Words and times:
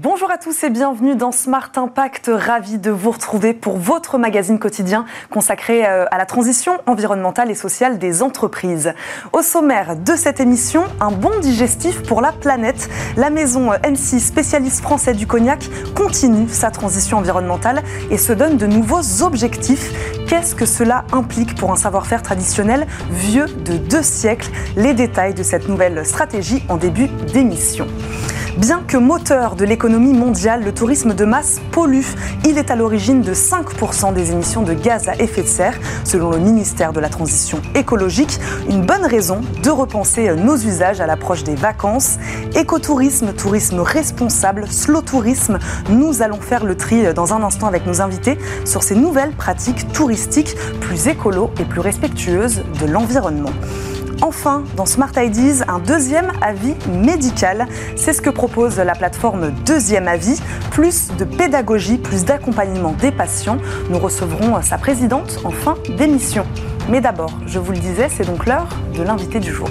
Bonjour 0.00 0.30
à 0.30 0.38
tous 0.38 0.62
et 0.62 0.70
bienvenue 0.70 1.16
dans 1.16 1.32
Smart 1.32 1.72
Impact. 1.74 2.30
Ravi 2.32 2.78
de 2.78 2.92
vous 2.92 3.10
retrouver 3.10 3.52
pour 3.52 3.78
votre 3.78 4.16
magazine 4.16 4.60
quotidien 4.60 5.04
consacré 5.28 5.84
euh, 5.84 6.04
à 6.12 6.18
la 6.18 6.24
transition 6.24 6.74
environnementale 6.86 7.50
et 7.50 7.56
sociale 7.56 7.98
des 7.98 8.22
entreprises. 8.22 8.94
Au 9.32 9.42
sommaire 9.42 9.96
de 9.96 10.12
cette 10.12 10.38
émission, 10.38 10.84
un 11.00 11.10
bon 11.10 11.40
digestif 11.40 12.04
pour 12.04 12.20
la 12.20 12.30
planète. 12.30 12.88
La 13.16 13.28
maison 13.28 13.72
NC, 13.72 14.20
spécialiste 14.20 14.82
français 14.82 15.14
du 15.14 15.26
cognac, 15.26 15.68
continue 15.96 16.48
sa 16.48 16.70
transition 16.70 17.18
environnementale 17.18 17.82
et 18.12 18.18
se 18.18 18.32
donne 18.32 18.56
de 18.56 18.68
nouveaux 18.68 19.24
objectifs. 19.24 19.90
Qu'est-ce 20.28 20.54
que 20.54 20.66
cela 20.66 21.06
implique 21.10 21.56
pour 21.56 21.72
un 21.72 21.76
savoir-faire 21.76 22.22
traditionnel 22.22 22.86
vieux 23.10 23.46
de 23.46 23.76
deux 23.76 24.04
siècles? 24.04 24.50
Les 24.76 24.94
détails 24.94 25.34
de 25.34 25.42
cette 25.42 25.68
nouvelle 25.68 26.06
stratégie 26.06 26.62
en 26.68 26.76
début 26.76 27.08
d'émission. 27.32 27.88
Bien 28.58 28.82
que 28.84 28.96
moteur 28.96 29.54
de 29.54 29.64
l'économie 29.64 30.12
mondiale, 30.12 30.64
le 30.64 30.74
tourisme 30.74 31.14
de 31.14 31.24
masse 31.24 31.60
pollue. 31.70 32.02
Il 32.44 32.58
est 32.58 32.72
à 32.72 32.76
l'origine 32.76 33.22
de 33.22 33.32
5% 33.32 34.12
des 34.12 34.32
émissions 34.32 34.62
de 34.62 34.74
gaz 34.74 35.08
à 35.08 35.14
effet 35.14 35.42
de 35.42 35.46
serre, 35.46 35.78
selon 36.02 36.32
le 36.32 36.38
ministère 36.38 36.92
de 36.92 36.98
la 36.98 37.08
Transition 37.08 37.62
écologique. 37.76 38.40
Une 38.68 38.84
bonne 38.84 39.06
raison 39.06 39.42
de 39.62 39.70
repenser 39.70 40.34
nos 40.34 40.56
usages 40.56 41.00
à 41.00 41.06
l'approche 41.06 41.44
des 41.44 41.54
vacances. 41.54 42.18
Écotourisme, 42.56 43.32
tourisme 43.32 43.78
responsable, 43.78 44.66
slow 44.66 45.02
tourisme. 45.02 45.60
Nous 45.88 46.22
allons 46.22 46.40
faire 46.40 46.64
le 46.64 46.76
tri 46.76 47.14
dans 47.14 47.32
un 47.32 47.44
instant 47.44 47.68
avec 47.68 47.86
nos 47.86 48.00
invités 48.00 48.38
sur 48.64 48.82
ces 48.82 48.96
nouvelles 48.96 49.36
pratiques 49.36 49.92
touristiques 49.92 50.56
plus 50.80 51.06
écolo 51.06 51.52
et 51.60 51.64
plus 51.64 51.80
respectueuses 51.80 52.64
de 52.80 52.86
l'environnement. 52.86 53.52
Enfin, 54.20 54.64
dans 54.76 54.84
Smart 54.84 55.12
Ideas, 55.16 55.64
un 55.68 55.78
deuxième 55.78 56.32
avis 56.42 56.74
médical. 56.90 57.68
C'est 57.96 58.12
ce 58.12 58.20
que 58.20 58.30
propose 58.30 58.78
la 58.78 58.94
plateforme 58.94 59.52
Deuxième 59.64 60.08
Avis. 60.08 60.40
Plus 60.72 61.08
de 61.16 61.24
pédagogie, 61.24 61.98
plus 61.98 62.24
d'accompagnement 62.24 62.92
des 62.92 63.12
patients. 63.12 63.58
Nous 63.90 63.98
recevrons 63.98 64.60
sa 64.62 64.76
présidente 64.76 65.38
en 65.44 65.50
fin 65.50 65.76
d'émission. 65.96 66.44
Mais 66.90 67.00
d'abord, 67.00 67.30
je 67.46 67.60
vous 67.60 67.72
le 67.72 67.78
disais, 67.78 68.08
c'est 68.08 68.26
donc 68.26 68.46
l'heure 68.46 68.68
de 68.96 69.02
l'invité 69.02 69.38
du 69.38 69.52
jour. 69.52 69.68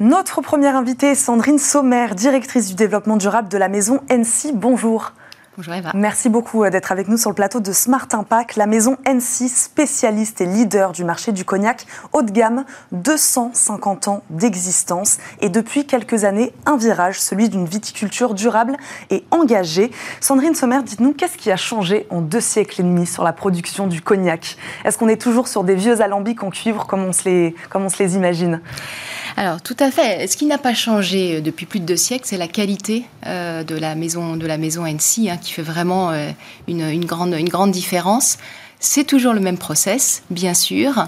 Notre 0.00 0.40
première 0.40 0.74
invitée 0.74 1.14
Sandrine 1.14 1.58
Sommer, 1.58 2.08
directrice 2.16 2.68
du 2.68 2.74
développement 2.74 3.18
durable 3.18 3.48
de 3.48 3.58
la 3.58 3.68
maison 3.68 4.00
NC. 4.08 4.52
Bonjour. 4.54 5.12
Merci 5.94 6.28
beaucoup 6.28 6.64
euh, 6.64 6.70
d'être 6.70 6.92
avec 6.92 7.08
nous 7.08 7.16
sur 7.16 7.30
le 7.30 7.34
plateau 7.34 7.60
de 7.60 7.72
Smart 7.72 8.06
Impact, 8.12 8.56
la 8.56 8.66
maison 8.66 8.96
NC, 9.06 9.48
spécialiste 9.48 10.40
et 10.40 10.46
leader 10.46 10.92
du 10.92 11.04
marché 11.04 11.32
du 11.32 11.44
cognac 11.44 11.86
haut 12.12 12.22
de 12.22 12.30
gamme, 12.30 12.64
250 12.92 14.08
ans 14.08 14.22
d'existence 14.30 15.18
et 15.40 15.48
depuis 15.48 15.86
quelques 15.86 16.24
années 16.24 16.52
un 16.66 16.76
virage, 16.76 17.20
celui 17.20 17.48
d'une 17.48 17.66
viticulture 17.66 18.34
durable 18.34 18.76
et 19.10 19.24
engagée. 19.30 19.90
Sandrine 20.20 20.54
Sommer, 20.54 20.82
dites-nous, 20.82 21.12
qu'est-ce 21.12 21.36
qui 21.36 21.50
a 21.50 21.56
changé 21.56 22.06
en 22.10 22.20
deux 22.20 22.40
siècles 22.40 22.80
et 22.80 22.84
demi 22.84 23.06
sur 23.06 23.24
la 23.24 23.32
production 23.32 23.86
du 23.86 24.00
cognac? 24.00 24.56
Est-ce 24.84 24.98
qu'on 24.98 25.08
est 25.08 25.20
toujours 25.20 25.48
sur 25.48 25.64
des 25.64 25.74
vieux 25.74 26.00
alambics 26.00 26.42
en 26.42 26.50
cuivre 26.50 26.86
comme 26.86 27.04
on 27.04 27.10
comme 27.68 27.84
on 27.84 27.88
se 27.88 28.02
les 28.02 28.16
imagine? 28.16 28.60
Alors 29.36 29.60
tout 29.60 29.76
à 29.78 29.90
fait. 29.90 30.26
Ce 30.26 30.36
qui 30.36 30.46
n'a 30.46 30.58
pas 30.58 30.74
changé 30.74 31.36
euh, 31.36 31.40
depuis 31.40 31.66
plus 31.66 31.80
de 31.80 31.84
deux 31.84 31.96
siècles, 31.96 32.24
c'est 32.26 32.36
la 32.36 32.48
qualité 32.48 33.04
euh, 33.26 33.62
de 33.64 33.74
la 33.74 33.94
maison 33.94 34.36
de 34.36 34.46
la 34.46 34.58
maison 34.58 34.86
NC, 34.86 35.28
hein, 35.28 35.36
qui 35.36 35.52
fait 35.52 35.62
vraiment 35.62 36.10
euh, 36.10 36.30
une, 36.68 37.04
grande, 37.04 37.34
une 37.34 37.48
grande 37.48 37.70
différence. 37.70 38.38
C'est 38.78 39.04
toujours 39.04 39.34
le 39.34 39.40
même 39.40 39.58
process, 39.58 40.22
bien 40.30 40.54
sûr. 40.54 41.06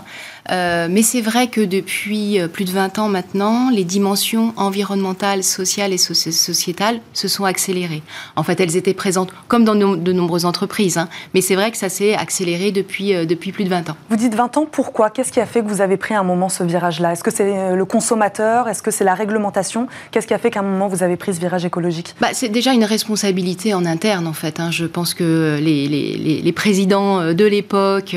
Euh, 0.50 0.88
mais 0.90 1.02
c'est 1.02 1.20
vrai 1.20 1.46
que 1.46 1.60
depuis 1.60 2.40
euh, 2.40 2.48
plus 2.48 2.64
de 2.64 2.72
20 2.72 2.98
ans 2.98 3.08
maintenant, 3.08 3.70
les 3.70 3.84
dimensions 3.84 4.52
environnementales, 4.56 5.44
sociales 5.44 5.92
et 5.92 5.98
sociétales 5.98 7.00
se 7.12 7.28
sont 7.28 7.44
accélérées. 7.44 8.02
En 8.34 8.42
fait, 8.42 8.60
elles 8.60 8.76
étaient 8.76 8.94
présentes 8.94 9.32
comme 9.48 9.64
dans 9.64 9.74
de 9.74 10.12
nombreuses 10.12 10.44
entreprises, 10.44 10.98
hein, 10.98 11.08
mais 11.34 11.40
c'est 11.40 11.54
vrai 11.54 11.70
que 11.70 11.76
ça 11.76 11.88
s'est 11.88 12.14
accéléré 12.14 12.72
depuis, 12.72 13.14
euh, 13.14 13.24
depuis 13.24 13.52
plus 13.52 13.64
de 13.64 13.68
20 13.68 13.90
ans. 13.90 13.96
Vous 14.10 14.16
dites 14.16 14.34
20 14.34 14.56
ans, 14.56 14.66
pourquoi? 14.70 15.10
Qu'est-ce 15.10 15.32
qui 15.32 15.40
a 15.40 15.46
fait 15.46 15.62
que 15.62 15.68
vous 15.68 15.80
avez 15.80 15.96
pris 15.96 16.14
à 16.14 16.20
un 16.20 16.24
moment 16.24 16.48
ce 16.48 16.64
virage-là? 16.64 17.12
Est-ce 17.12 17.22
que 17.22 17.30
c'est 17.30 17.74
le 17.74 17.84
consommateur? 17.84 18.68
Est-ce 18.68 18.82
que 18.82 18.90
c'est 18.90 19.04
la 19.04 19.14
réglementation? 19.14 19.86
Qu'est-ce 20.10 20.26
qui 20.26 20.34
a 20.34 20.38
fait 20.38 20.50
qu'à 20.50 20.60
un 20.60 20.64
moment 20.64 20.88
vous 20.88 21.02
avez 21.02 21.16
pris 21.16 21.34
ce 21.34 21.40
virage 21.40 21.64
écologique? 21.64 22.14
Bah, 22.20 22.28
C'est 22.32 22.48
déjà 22.48 22.72
une 22.72 22.84
responsabilité 22.84 23.74
en 23.74 23.84
interne, 23.84 24.26
en 24.26 24.32
fait. 24.32 24.58
Hein. 24.58 24.70
Je 24.70 24.86
pense 24.86 25.14
que 25.14 25.58
les, 25.60 25.86
les, 25.86 26.42
les 26.42 26.52
présidents 26.52 27.32
de 27.32 27.44
l'époque 27.44 28.16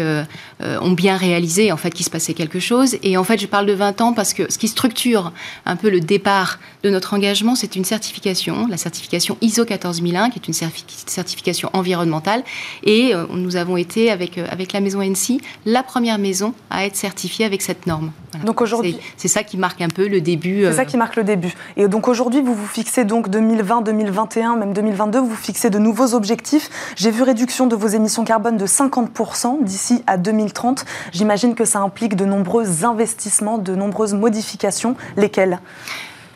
ont 0.61 0.91
bien 0.91 1.17
réalisé 1.17 1.71
en 1.71 1.77
fait 1.77 1.91
qu'il 1.91 2.05
se 2.05 2.09
quelque 2.19 2.59
chose. 2.59 2.97
Et 3.03 3.17
en 3.17 3.23
fait, 3.23 3.37
je 3.37 3.47
parle 3.47 3.65
de 3.65 3.73
20 3.73 4.01
ans 4.01 4.13
parce 4.13 4.33
que 4.33 4.51
ce 4.51 4.57
qui 4.57 4.67
structure 4.67 5.31
un 5.65 5.75
peu 5.75 5.89
le 5.89 5.99
départ 5.99 6.59
de 6.83 6.89
notre 6.89 7.13
engagement, 7.13 7.55
c'est 7.55 7.75
une 7.75 7.85
certification, 7.85 8.67
la 8.67 8.77
certification 8.77 9.37
ISO 9.41 9.65
14001, 9.65 10.29
qui 10.29 10.39
est 10.39 10.47
une 10.47 10.53
certification 10.53 11.69
environnementale. 11.73 12.43
Et 12.83 13.13
euh, 13.13 13.25
nous 13.31 13.55
avons 13.55 13.77
été, 13.77 14.11
avec, 14.11 14.37
euh, 14.37 14.45
avec 14.49 14.73
la 14.73 14.81
maison 14.81 15.01
NC, 15.01 15.41
la 15.65 15.83
première 15.83 16.17
maison 16.17 16.53
à 16.69 16.85
être 16.85 16.95
certifiée 16.95 17.45
avec 17.45 17.61
cette 17.61 17.87
norme. 17.87 18.11
Donc 18.43 18.61
aujourd'hui, 18.61 18.97
c'est 19.17 19.27
ça 19.27 19.43
qui 19.43 19.57
marque 19.57 19.81
un 19.81 19.87
peu 19.87 20.07
le 20.07 20.21
début. 20.21 20.63
C'est 20.65 20.73
ça 20.73 20.81
euh, 20.81 20.85
qui 20.85 20.97
marque 20.97 21.15
le 21.15 21.23
début. 21.23 21.53
Et 21.77 21.87
donc 21.87 22.07
aujourd'hui, 22.07 22.41
vous 22.41 22.53
vous 22.53 22.67
fixez 22.67 23.05
donc 23.05 23.29
2020, 23.29 23.81
2021, 23.81 24.57
même 24.57 24.73
2022, 24.73 25.19
vous 25.19 25.35
fixez 25.35 25.69
de 25.69 25.79
nouveaux 25.79 26.13
objectifs. 26.13 26.69
J'ai 26.95 27.11
vu 27.11 27.23
réduction 27.23 27.67
de 27.67 27.75
vos 27.75 27.87
émissions 27.87 28.23
carbone 28.23 28.57
de 28.57 28.67
50% 28.67 29.63
d'ici 29.63 30.03
à 30.07 30.17
2030. 30.17 30.85
J'imagine 31.11 31.55
que 31.55 31.65
ça 31.65 31.79
implique 31.79 32.04
de 32.13 32.25
nombreux 32.25 32.85
investissements, 32.85 33.57
de 33.57 33.73
nombreuses 33.75 34.13
modifications. 34.13 34.95
Lesquelles? 35.17 35.59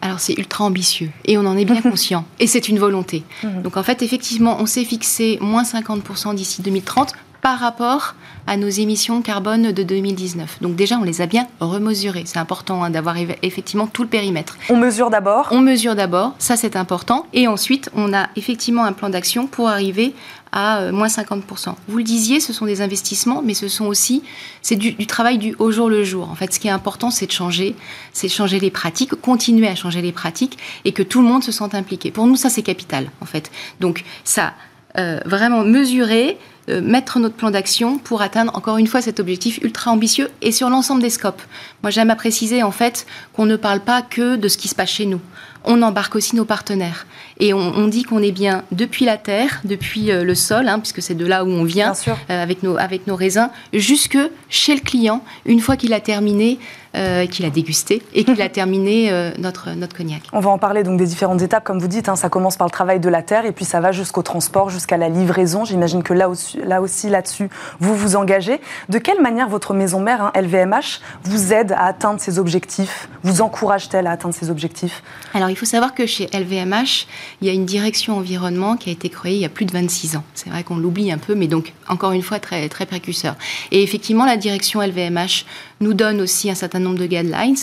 Alors 0.02 0.19
c'est 0.19 0.34
ultra 0.34 0.63
ambitieux 0.63 1.12
et 1.25 1.38
on 1.38 1.46
en 1.46 1.57
est 1.57 1.66
bien 1.66 1.81
conscient 1.84 2.25
et 2.40 2.47
c'est 2.47 2.69
une 2.69 2.80
volonté. 2.80 3.24
Mhm. 3.44 3.62
Donc 3.62 3.78
en 3.78 3.84
fait 3.84 4.02
effectivement 4.02 4.57
on 4.59 4.66
s'est 4.66 4.85
fixé 4.85 5.38
moins 5.41 5.63
50% 5.63 6.35
d'ici 6.35 6.62
2030 6.62 7.13
par 7.42 7.60
rapport 7.60 8.16
à 8.48 8.58
nos 8.58 8.68
émissions 8.68 9.22
carbone 9.22 9.72
de 9.72 9.84
2019. 9.84 10.58
Donc 10.62 10.76
déjà, 10.76 10.98
on 10.98 11.04
les 11.04 11.22
a 11.22 11.28
bien 11.28 11.48
remesurées. 11.60 12.24
C'est 12.26 12.40
important 12.40 12.84
hein, 12.84 12.90
d'avoir 12.90 13.16
effectivement 13.42 13.88
tout 13.88 14.04
le 14.04 14.10
périmètre. 14.10 14.58
On 14.70 14.78
mesure 14.78 15.10
d'abord 15.10 15.48
On 15.52 15.62
mesure 15.62 15.96
d'abord, 15.96 16.34
ça 16.40 16.56
c'est 16.56 16.76
important. 16.76 17.28
Et 17.34 17.48
ensuite, 17.48 17.90
on 17.96 18.14
a 18.14 18.30
effectivement 18.36 18.84
un 18.86 18.94
plan 18.94 19.10
d'action 19.10 19.48
pour 19.48 19.70
arriver 19.70 20.14
à 20.52 20.80
euh, 20.80 20.92
moins 20.92 21.08
50%. 21.08 21.76
Vous 21.88 21.98
le 21.98 22.04
disiez, 22.04 22.40
ce 22.40 22.54
sont 22.54 22.66
des 22.66 22.82
investissements, 22.82 23.42
mais 23.44 23.54
ce 23.54 23.68
sont 23.68 23.86
aussi, 23.86 24.24
c'est 24.62 24.76
du, 24.76 24.96
travail 25.06 25.38
du 25.38 25.56
au 25.60 25.72
jour 25.72 25.90
le 25.90 26.04
jour. 26.04 26.30
En 26.30 26.36
fait, 26.36 26.54
ce 26.54 26.60
qui 26.60 26.68
est 26.68 26.72
important, 26.72 27.12
c'est 27.12 27.28
de 27.28 27.32
changer, 27.32 27.76
c'est 28.14 28.28
de 28.28 28.32
changer 28.32 28.60
les 28.60 28.72
pratiques, 28.72 29.14
continuer 29.16 29.68
à 29.68 29.76
changer 29.76 30.02
les 30.02 30.12
pratiques 30.12 30.58
et 30.86 30.92
que 30.92 31.04
tout 31.04 31.22
le 31.22 31.28
monde 31.28 31.44
se 31.44 31.52
sente 31.52 31.76
impliqué. 31.76 32.12
Pour 32.12 32.26
nous, 32.26 32.36
ça, 32.36 32.50
c'est 32.50 32.64
capital, 32.64 33.12
en 33.22 33.26
fait. 33.26 33.52
Donc, 33.80 34.04
ça, 34.24 34.54
euh, 35.00 35.20
vraiment 35.26 35.64
mesurer, 35.64 36.38
euh, 36.70 36.82
mettre 36.82 37.20
notre 37.20 37.36
plan 37.36 37.52
d'action 37.52 37.98
pour 37.98 38.22
atteindre 38.22 38.56
encore 38.56 38.78
une 38.78 38.88
fois 38.88 39.02
cet 39.02 39.20
objectif 39.20 39.60
ultra 39.64 39.92
ambitieux 39.92 40.30
et 40.42 40.52
sur 40.52 40.70
l'ensemble 40.70 41.02
des 41.02 41.10
scopes. 41.10 41.42
Moi 41.84 41.90
j'aime 41.90 42.10
à 42.10 42.16
préciser 42.16 42.64
en 42.64 42.72
fait 42.72 43.08
qu'on 43.34 43.46
ne 43.46 43.56
parle 43.56 43.80
pas 43.80 44.02
que 44.02 44.36
de 44.36 44.48
ce 44.50 44.58
qui 44.58 44.68
se 44.68 44.76
passe 44.76 44.90
chez 44.90 45.06
nous. 45.06 45.22
On 45.64 45.82
embarque 45.82 46.16
aussi 46.16 46.36
nos 46.36 46.46
partenaires. 46.46 47.08
Et 47.40 47.54
on, 47.54 47.88
dit 47.88 48.04
qu'on 48.04 48.22
est 48.22 48.32
bien 48.32 48.64
depuis 48.72 49.06
la 49.06 49.18
terre, 49.18 49.62
depuis 49.64 50.12
euh, 50.12 50.24
le 50.24 50.36
sol, 50.36 50.68
hein, 50.68 50.80
puisque 50.80 51.02
c'est 51.02 51.16
de 51.16 51.26
là 51.26 51.46
où 51.46 51.50
on 51.50 51.64
vient, 51.64 51.94
avec, 52.28 52.64
nos, 52.64 52.78
avec 52.78 53.08
nos 53.08 53.16
raisins, 53.16 53.50
jusque 53.74 54.18
chez 54.50 54.76
le 54.76 54.81
client, 54.81 55.24
une 55.46 55.62
fois 55.62 55.78
qu'il 55.78 55.94
a 55.94 56.02
terminé 56.02 56.60
euh, 56.96 57.28
qu'il 57.28 57.46
a 57.46 57.52
dégusté 57.52 58.02
et 58.14 58.24
qu'il 58.24 58.42
a 58.42 58.50
terminé 58.60 59.12
euh, 59.12 59.32
notre, 59.38 59.72
notre 59.72 59.96
cognac. 59.96 60.24
On 60.34 60.40
va 60.40 60.50
en 60.50 60.58
parler 60.58 60.84
donc 60.84 60.98
des 60.98 61.06
différentes 61.06 61.42
étapes, 61.42 61.64
comme 61.64 61.80
vous 61.80 61.88
dites. 61.88 62.10
Hein, 62.10 62.16
ça 62.16 62.30
commence 62.30 62.58
par 62.58 62.66
le 62.66 62.72
travail 62.72 63.00
de 63.00 63.10
la 63.10 63.22
terre 63.22 63.46
et 63.46 63.52
puis 63.52 63.63
ça 63.66 63.80
va 63.80 63.92
jusqu'au 63.92 64.24
transport, 64.24 64.69
jusqu'à 64.69 64.98
la 64.98 65.08
livraison. 65.08 65.66
J'imagine 65.66 66.02
que 66.02 66.13
là 66.13 66.30
aussi, 66.30 66.58
là 66.66 66.81
aussi, 66.81 67.10
là-dessus, 67.10 67.50
vous 67.80 67.96
vous 67.96 68.16
engagez. 68.16 68.60
De 68.90 68.98
quelle 68.98 69.22
manière 69.22 69.50
votre 69.50 69.74
maison 69.74 70.00
mère, 70.00 70.22
hein, 70.22 70.31
LVMH, 70.36 71.00
vous 71.24 71.54
aide 71.54 71.74
à 71.74 71.86
atteindre 71.86 72.19
ces 72.19 72.40
objectifs? 72.40 73.08
Vous 73.24 73.42
encourage-t-elle 73.42 74.08
à 74.08 74.12
atteindre 74.12 74.34
ces 74.34 74.50
objectifs? 74.50 75.04
Alors, 75.34 75.52
il 75.52 75.56
faut 75.56 75.66
savoir 75.66 75.94
que 75.94 76.08
chez 76.08 76.28
LVMH, 76.34 77.06
il 77.42 77.48
y 77.48 77.50
a 77.52 77.54
une 77.54 77.66
direction 77.66 78.18
environnement 78.18 78.78
qui 78.78 78.90
a 78.90 78.94
été 78.94 79.10
créée 79.10 79.36
il 79.36 79.42
y 79.42 79.46
a 79.46 79.50
plus 79.50 79.66
de 79.66 79.72
26 79.72 80.16
ans. 80.16 80.24
C'est 80.34 80.50
vrai 80.50 80.63
qu'on 80.63 80.78
l'oublie 80.78 81.12
un 81.12 81.18
peu, 81.18 81.36
mais 81.36 81.48
donc, 81.48 81.74
encore 81.88 82.13
une 82.13 82.24
fois, 82.24 82.40
très, 82.40 82.68
très 82.68 82.86
précurseur. 82.86 83.36
Et 83.72 83.84
effectivement, 83.84 84.25
la 84.25 84.38
direction 84.38 84.81
LVMH 84.81 85.46
nous 85.80 85.94
donne 85.94 86.22
aussi 86.22 86.50
un 86.50 86.56
certain 86.56 86.80
nombre 86.80 86.98
de 86.98 87.06
guidelines, 87.06 87.56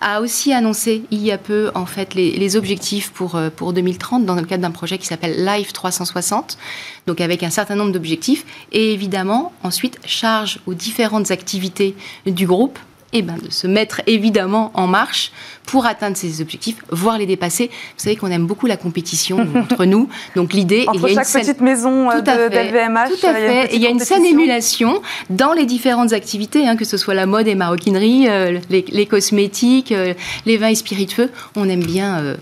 a 0.00 0.20
aussi 0.20 0.52
annoncé 0.52 1.04
il 1.10 1.22
y 1.22 1.30
a 1.30 1.38
peu 1.38 1.70
en 1.74 1.86
fait 1.86 2.14
les, 2.14 2.56
objectifs 2.56 3.10
pour, 3.10 3.36
euh, 3.36 3.50
pour 3.54 3.72
2030 3.72 4.26
dans 4.26 4.34
le 4.34 4.42
cadre 4.42 4.62
d'un 4.62 4.70
projet 4.70 4.98
qui 4.98 5.06
s'appelle 5.06 5.44
Life 5.44 5.72
360, 5.72 6.58
donc 7.06 7.20
avec 7.20 7.42
un 7.42 7.50
certain 7.50 7.76
nombre 7.76 7.92
d'objectifs, 7.92 8.44
et 8.72 8.92
évidemment 8.92 9.52
ensuite 9.62 9.98
charge 10.04 10.60
aux 10.66 10.74
différentes 10.74 11.30
activités 11.30 11.94
du 12.26 12.46
groupe 12.46 12.78
eh 13.12 13.22
ben, 13.22 13.36
de 13.42 13.50
se 13.50 13.66
mettre 13.66 14.02
évidemment 14.06 14.70
en 14.74 14.86
marche 14.86 15.32
pour 15.66 15.86
atteindre 15.86 16.16
ces 16.16 16.40
objectifs, 16.40 16.76
voire 16.90 17.18
les 17.18 17.26
dépasser. 17.26 17.68
Vous 17.68 18.02
savez 18.04 18.16
qu'on 18.16 18.30
aime 18.30 18.46
beaucoup 18.46 18.66
la 18.66 18.76
compétition 18.76 19.46
entre 19.54 19.84
nous. 19.84 20.08
Donc 20.36 20.52
l'idée, 20.52 20.86
il 20.94 21.00
y 21.00 21.18
a 21.18 21.22
chaque 21.22 21.34
une 21.34 21.40
petite 21.40 21.60
maison 21.60 22.10
euh, 22.10 22.20
d'LVMH, 22.20 23.20
tout 23.20 23.26
à 23.26 23.34
fait. 23.34 23.68
Il 23.74 23.80
y 23.80 23.86
a 23.86 23.90
une, 23.90 24.00
saine 24.00 24.24
émulation 24.24 25.00
dans 25.28 25.52
les 25.52 25.66
différentes 25.66 26.12
activités, 26.12 26.66
hein, 26.66 26.76
que 26.76 26.84
ce 26.84 26.96
soit 26.96 27.14
la 27.14 27.26
mode 27.26 27.46
et 27.46 27.54
maroquinerie, 27.54 28.28
euh, 28.28 28.58
les, 28.68 29.06
cosmétiques, 29.06 29.92
euh, 29.92 30.14
les 30.46 30.56
vins 30.56 30.68
et 30.68 30.74
spiritueux. 30.74 31.30
On 31.56 31.68
aime 31.68 31.84
bien 31.84 32.36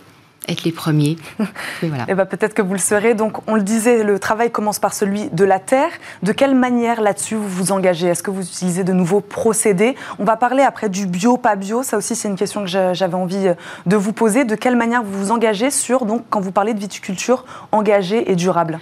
être 0.49 0.65
les 0.65 0.73
premiers. 0.73 1.17
voilà. 1.83 2.05
Et 2.05 2.07
eh 2.09 2.15
ben, 2.15 2.27
peut-être 2.27 2.55
que 2.55 2.63
vous 2.63 2.73
le 2.73 2.79
serez. 2.79 3.15
Donc, 3.15 3.39
on 3.47 3.55
le 3.55 3.63
disait, 3.63 4.03
le 4.03 4.19
travail 4.19 4.51
commence 4.51 4.79
par 4.79 4.95
celui 4.95 5.29
de 5.31 5.45
la 5.45 5.59
terre. 5.59 5.91
De 6.23 6.33
quelle 6.33 6.55
manière 6.55 7.01
là-dessus 7.01 7.35
vous 7.35 7.49
vous 7.49 7.73
engagez? 7.73 8.09
Est-ce 8.09 8.23
que 8.23 8.31
vous 8.31 8.43
utilisez 8.43 8.85
de 8.85 8.93
nouveaux 8.93 9.21
procédés? 9.21 9.95
On 10.19 10.25
va 10.25 10.37
parler 10.37 10.63
après 10.63 10.89
du 10.89 11.07
bio, 11.07 11.37
pas 11.37 11.57
bio. 11.57 11.83
Ça 11.83 11.97
aussi, 11.97 12.17
c'est 12.17 12.29
une 12.29 12.37
question 12.37 12.65
que 12.65 12.69
j'avais 12.69 13.15
envie 13.15 13.49
euh, 13.49 13.55
de 13.87 13.97
vous 13.97 14.13
poser. 14.13 14.45
De 14.45 14.55
quelle 14.55 14.77
manière 14.77 15.03
vous 15.03 15.19
vous 15.19 15.31
engagez 15.31 15.71
sur, 15.71 16.05
donc, 16.05 16.25
quand 16.31 16.41
vous 16.41 16.53
parlez 16.53 16.75
de 16.75 16.81
viticulture 16.81 17.45
engagée 17.73 18.31
et 18.31 18.37
durable? 18.37 18.79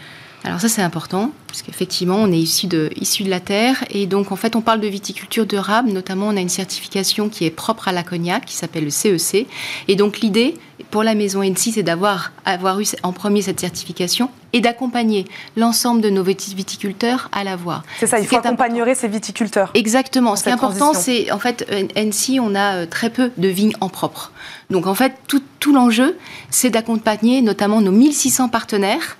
Alors 0.46 0.60
ça 0.60 0.68
c'est 0.68 0.82
important, 0.82 1.32
parce 1.48 1.62
qu'effectivement 1.62 2.18
on 2.18 2.30
est 2.30 2.38
issu 2.38 2.68
de, 2.68 2.90
issu 2.94 3.24
de 3.24 3.30
la 3.30 3.40
terre, 3.40 3.84
et 3.90 4.06
donc 4.06 4.30
en 4.30 4.36
fait 4.36 4.54
on 4.54 4.60
parle 4.60 4.80
de 4.80 4.86
viticulture 4.86 5.44
durable, 5.44 5.90
notamment 5.90 6.28
on 6.28 6.36
a 6.36 6.40
une 6.40 6.48
certification 6.48 7.28
qui 7.28 7.44
est 7.44 7.50
propre 7.50 7.88
à 7.88 7.92
la 7.92 8.04
cognac, 8.04 8.44
qui 8.44 8.54
s'appelle 8.54 8.84
le 8.84 8.90
CEC, 8.90 9.34
e 9.34 9.46
et 9.88 9.96
donc 9.96 10.20
l'idée 10.20 10.54
pour 10.96 11.04
la 11.04 11.14
maison 11.14 11.42
NC 11.42 11.74
c'est 11.74 11.82
d'avoir 11.82 12.32
avoir 12.46 12.80
eu 12.80 12.86
en 13.02 13.12
premier 13.12 13.42
cette 13.42 13.60
certification 13.60 14.30
et 14.54 14.62
d'accompagner 14.62 15.26
l'ensemble 15.54 16.00
de 16.00 16.08
nos 16.08 16.22
viticulteurs 16.22 17.28
à 17.32 17.44
l'avoir. 17.44 17.82
C'est 18.00 18.06
ça, 18.06 18.18
il 18.18 18.26
faut 18.26 18.36
accompagner 18.36 18.94
ces 18.94 19.06
viticulteurs. 19.06 19.70
Exactement, 19.74 20.36
ce 20.36 20.44
qui 20.44 20.48
est 20.48 20.52
important 20.52 20.94
c'est 20.94 21.30
en 21.30 21.38
fait 21.38 21.70
NC 21.70 22.40
on 22.40 22.54
a 22.54 22.76
euh, 22.76 22.86
très 22.86 23.10
peu 23.10 23.30
de 23.36 23.46
vignes 23.46 23.74
en 23.82 23.90
propre. 23.90 24.32
Donc 24.70 24.86
en 24.86 24.94
fait 24.94 25.12
tout, 25.28 25.42
tout 25.60 25.74
l'enjeu 25.74 26.16
c'est 26.48 26.70
d'accompagner 26.70 27.42
notamment 27.42 27.82
nos 27.82 27.92
1600 27.92 28.48
partenaires 28.48 29.18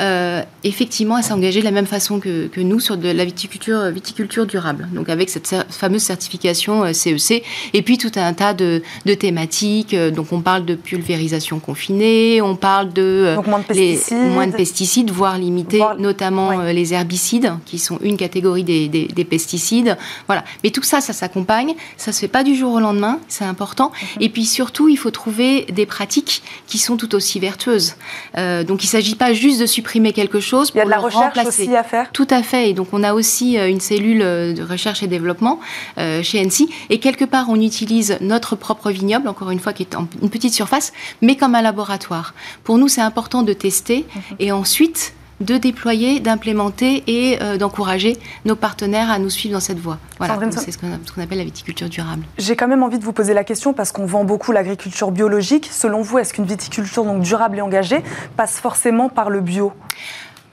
euh, 0.00 0.42
effectivement, 0.64 1.18
elle 1.18 1.24
s'est 1.24 1.32
engagée 1.32 1.60
de 1.60 1.64
la 1.64 1.70
même 1.70 1.86
façon 1.86 2.18
que, 2.18 2.48
nous 2.56 2.80
sur 2.80 2.96
de 2.96 3.08
la 3.08 3.24
viticulture, 3.24 3.78
euh, 3.78 3.90
viticulture 3.90 4.46
durable. 4.46 4.88
Donc 4.92 5.08
avec 5.08 5.30
cette 5.30 5.54
fameuse 5.70 6.02
certification 6.02 6.92
CEC, 6.92 7.30
euh, 7.30 7.38
et 7.74 7.82
puis 7.82 7.98
tout 7.98 8.10
un 8.16 8.32
tas 8.32 8.54
de, 8.54 8.82
thématiques. 9.18 9.94
Donc 9.94 10.32
on 10.32 10.40
parle 10.40 10.64
de 10.64 10.74
pulvérisation 10.74 11.60
confinée, 11.60 12.42
on 12.42 12.56
parle 12.56 12.92
de, 12.92 13.36
moins, 13.46 13.60
de 13.60 13.64
pesticides. 13.64 14.16
moins 14.16 14.46
de 14.46 14.52
pesticides, 14.52 15.10
voire 15.10 15.38
limiter 15.38 15.80
notamment 15.98 16.62
les 16.62 16.94
herbicides, 16.94 17.52
qui 17.64 17.78
sont 17.78 17.98
une 18.02 18.16
catégorie 18.16 18.64
des, 18.64 19.26
pesticides. 19.28 19.96
Voilà. 20.26 20.44
Mais 20.62 20.70
tout 20.70 20.82
ça, 20.82 21.00
ça 21.00 21.12
s'accompagne. 21.12 21.74
Ça 21.96 22.12
se 22.12 22.20
fait 22.20 22.28
pas 22.28 22.42
du 22.42 22.54
jour 22.56 22.72
au 22.74 22.80
lendemain. 22.80 23.20
C'est 23.28 23.44
important. 23.44 23.92
Mhm. 24.16 24.22
Et 24.22 24.28
puis 24.28 24.44
surtout, 24.44 24.88
il 24.88 24.96
faut 24.96 25.10
trouver 25.10 25.66
des 25.72 25.86
pratiques 25.86 26.42
qui 26.66 26.78
sont 26.78 26.96
tout 26.96 27.14
aussi 27.14 27.38
vertueuses. 27.38 27.94
donc 28.36 28.82
il 28.82 28.88
s'agit 28.88 29.14
pas 29.14 29.32
juste 29.32 29.60
de 29.60 29.66
supprimer 29.66 29.83
quelque 30.12 30.40
chose 30.40 30.70
pour 30.70 30.76
Il 30.76 30.80
y 30.80 30.82
a 30.82 30.84
de 30.84 30.90
la 30.90 30.98
recherche 30.98 31.38
aussi 31.46 31.74
à 31.76 31.82
faire? 31.82 32.10
Tout 32.12 32.26
à 32.30 32.42
fait. 32.42 32.70
Et 32.70 32.72
donc, 32.72 32.88
on 32.92 33.02
a 33.02 33.14
aussi 33.14 33.58
euh, 33.58 33.68
une 33.68 33.80
cellule 33.80 34.22
euh, 34.22 34.52
de 34.52 34.62
recherche 34.62 35.02
et 35.02 35.06
développement 35.06 35.60
euh, 35.98 36.22
chez 36.22 36.44
NC. 36.44 36.68
Et 36.90 36.98
quelque 36.98 37.24
part, 37.24 37.46
on 37.48 37.60
utilise 37.60 38.18
notre 38.20 38.56
propre 38.56 38.90
vignoble, 38.90 39.28
encore 39.28 39.50
une 39.50 39.60
fois, 39.60 39.72
qui 39.72 39.82
est 39.82 39.94
en 39.94 40.08
une 40.22 40.30
petite 40.30 40.54
surface, 40.54 40.92
mais 41.22 41.36
comme 41.36 41.54
un 41.54 41.62
laboratoire. 41.62 42.34
Pour 42.64 42.78
nous, 42.78 42.88
c'est 42.88 43.00
important 43.00 43.42
de 43.42 43.52
tester 43.52 44.06
mhm. 44.14 44.36
et 44.38 44.52
ensuite 44.52 45.14
de 45.40 45.56
déployer, 45.56 46.20
d'implémenter 46.20 47.02
et 47.06 47.42
euh, 47.42 47.56
d'encourager 47.56 48.16
nos 48.44 48.56
partenaires 48.56 49.10
à 49.10 49.18
nous 49.18 49.30
suivre 49.30 49.54
dans 49.54 49.60
cette 49.60 49.78
voie. 49.78 49.98
Voilà, 50.18 50.38
c'est 50.50 50.70
ce 50.70 50.78
qu'on 50.78 51.22
appelle 51.22 51.38
la 51.38 51.44
viticulture 51.44 51.88
durable. 51.88 52.24
J'ai 52.38 52.56
quand 52.56 52.68
même 52.68 52.82
envie 52.82 52.98
de 52.98 53.04
vous 53.04 53.12
poser 53.12 53.34
la 53.34 53.44
question 53.44 53.72
parce 53.72 53.92
qu'on 53.92 54.06
vend 54.06 54.24
beaucoup 54.24 54.52
l'agriculture 54.52 55.10
biologique. 55.10 55.68
Selon 55.70 56.02
vous, 56.02 56.18
est-ce 56.18 56.34
qu'une 56.34 56.46
viticulture 56.46 57.04
donc 57.04 57.22
durable 57.22 57.58
et 57.58 57.60
engagée 57.60 58.02
passe 58.36 58.58
forcément 58.60 59.08
par 59.08 59.30
le 59.30 59.40
bio? 59.40 59.72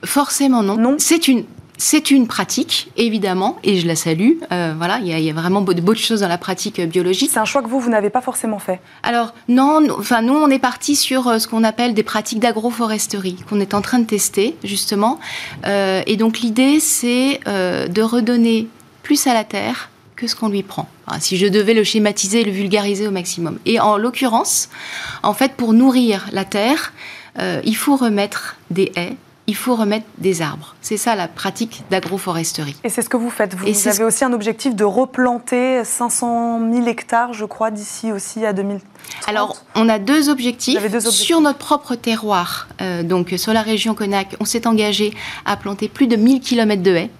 Forcément 0.04 0.62
non. 0.62 0.76
non. 0.76 0.96
C'est 0.98 1.28
une 1.28 1.44
c'est 1.78 2.10
une 2.10 2.26
pratique, 2.26 2.90
évidemment, 2.96 3.58
et 3.64 3.78
je 3.78 3.86
la 3.86 3.96
salue. 3.96 4.32
Euh, 4.52 4.74
voilà, 4.76 5.00
il 5.02 5.08
y, 5.08 5.30
a 5.30 5.32
vraiment 5.32 5.62
de 5.62 5.94
choses 5.94 6.20
dans 6.20 6.28
la 6.28 6.38
pratique 6.38 6.78
euh, 6.78 6.86
biologique. 6.86 7.30
C'est 7.32 7.40
un 7.40 7.44
choix 7.44 7.62
que 7.62 7.68
vous, 7.68 7.80
vous 7.80 7.90
n'avez 7.90 8.10
pas 8.10 8.20
forcément 8.20 8.58
fait 8.58 8.80
Alors, 9.02 9.34
non, 9.48 9.80
enfin, 9.98 10.22
nous, 10.22 10.34
on 10.34 10.48
est 10.48 10.58
parti 10.58 10.94
sur 10.94 11.26
euh, 11.26 11.38
ce 11.38 11.48
qu'on 11.48 11.64
appelle 11.64 11.94
des 11.94 12.02
pratiques 12.02 12.40
d'agroforesterie, 12.40 13.36
qu'on 13.48 13.58
est 13.58 13.74
en 13.74 13.80
train 13.80 13.98
de 13.98 14.06
tester, 14.06 14.56
justement. 14.62 15.18
et 15.64 16.16
donc, 16.16 16.40
l'idée, 16.40 16.78
c'est 16.80 17.40
de 17.46 18.02
redonner 18.02 18.68
plus 19.02 19.26
à 19.26 19.34
la 19.34 19.44
terre 19.44 19.90
que 20.16 20.26
ce 20.26 20.36
qu'on 20.36 20.48
lui 20.48 20.62
prend. 20.62 20.88
si 21.18 21.36
je 21.36 21.46
devais 21.46 21.74
le 21.74 21.84
schématiser, 21.84 22.44
le 22.44 22.52
vulgariser 22.52 23.06
au 23.06 23.10
maximum. 23.10 23.58
Et 23.66 23.80
en 23.80 23.96
l'occurrence, 23.96 24.68
en 25.22 25.34
fait, 25.34 25.54
pour 25.54 25.72
nourrir 25.72 26.28
la 26.32 26.44
terre, 26.44 26.92
il 27.64 27.76
faut 27.76 27.96
remettre 27.96 28.56
des 28.70 28.92
haies, 28.96 29.16
il 29.52 29.56
faut 29.56 29.76
remettre 29.76 30.06
des 30.16 30.40
arbres. 30.40 30.74
C'est 30.80 30.96
ça 30.96 31.14
la 31.14 31.28
pratique 31.28 31.82
d'agroforesterie. 31.90 32.74
Et 32.84 32.88
c'est 32.88 33.02
ce 33.02 33.10
que 33.10 33.18
vous 33.18 33.28
faites. 33.28 33.54
Vous, 33.54 33.88
avez 33.88 34.02
aussi 34.02 34.24
un 34.24 34.32
objectif 34.32 34.74
de 34.74 34.82
replanter 34.82 35.84
500 35.84 36.58
000 36.72 36.86
hectares, 36.86 37.34
je 37.34 37.44
crois, 37.44 37.70
d'ici 37.70 38.12
aussi 38.12 38.46
à 38.46 38.54
2030. 38.54 38.82
Alors, 39.26 39.62
on 39.74 39.90
a 39.90 39.98
deux 39.98 40.30
objectifs. 40.30 40.80
Sur 41.10 41.42
notre 41.42 41.58
propre 41.58 41.96
terroir, 41.96 42.66
euh, 42.80 43.02
donc 43.02 43.34
sur 43.36 43.52
la 43.52 43.60
région 43.60 43.94
Conac, 43.94 44.36
on 44.40 44.46
s'est 44.46 44.66
engagé 44.66 45.12
à 45.44 45.58
planter 45.58 45.88
plus 45.88 46.06
de 46.06 46.16
1000 46.16 46.40
km 46.40 46.82
de 46.82 46.92
haies. 46.92 47.10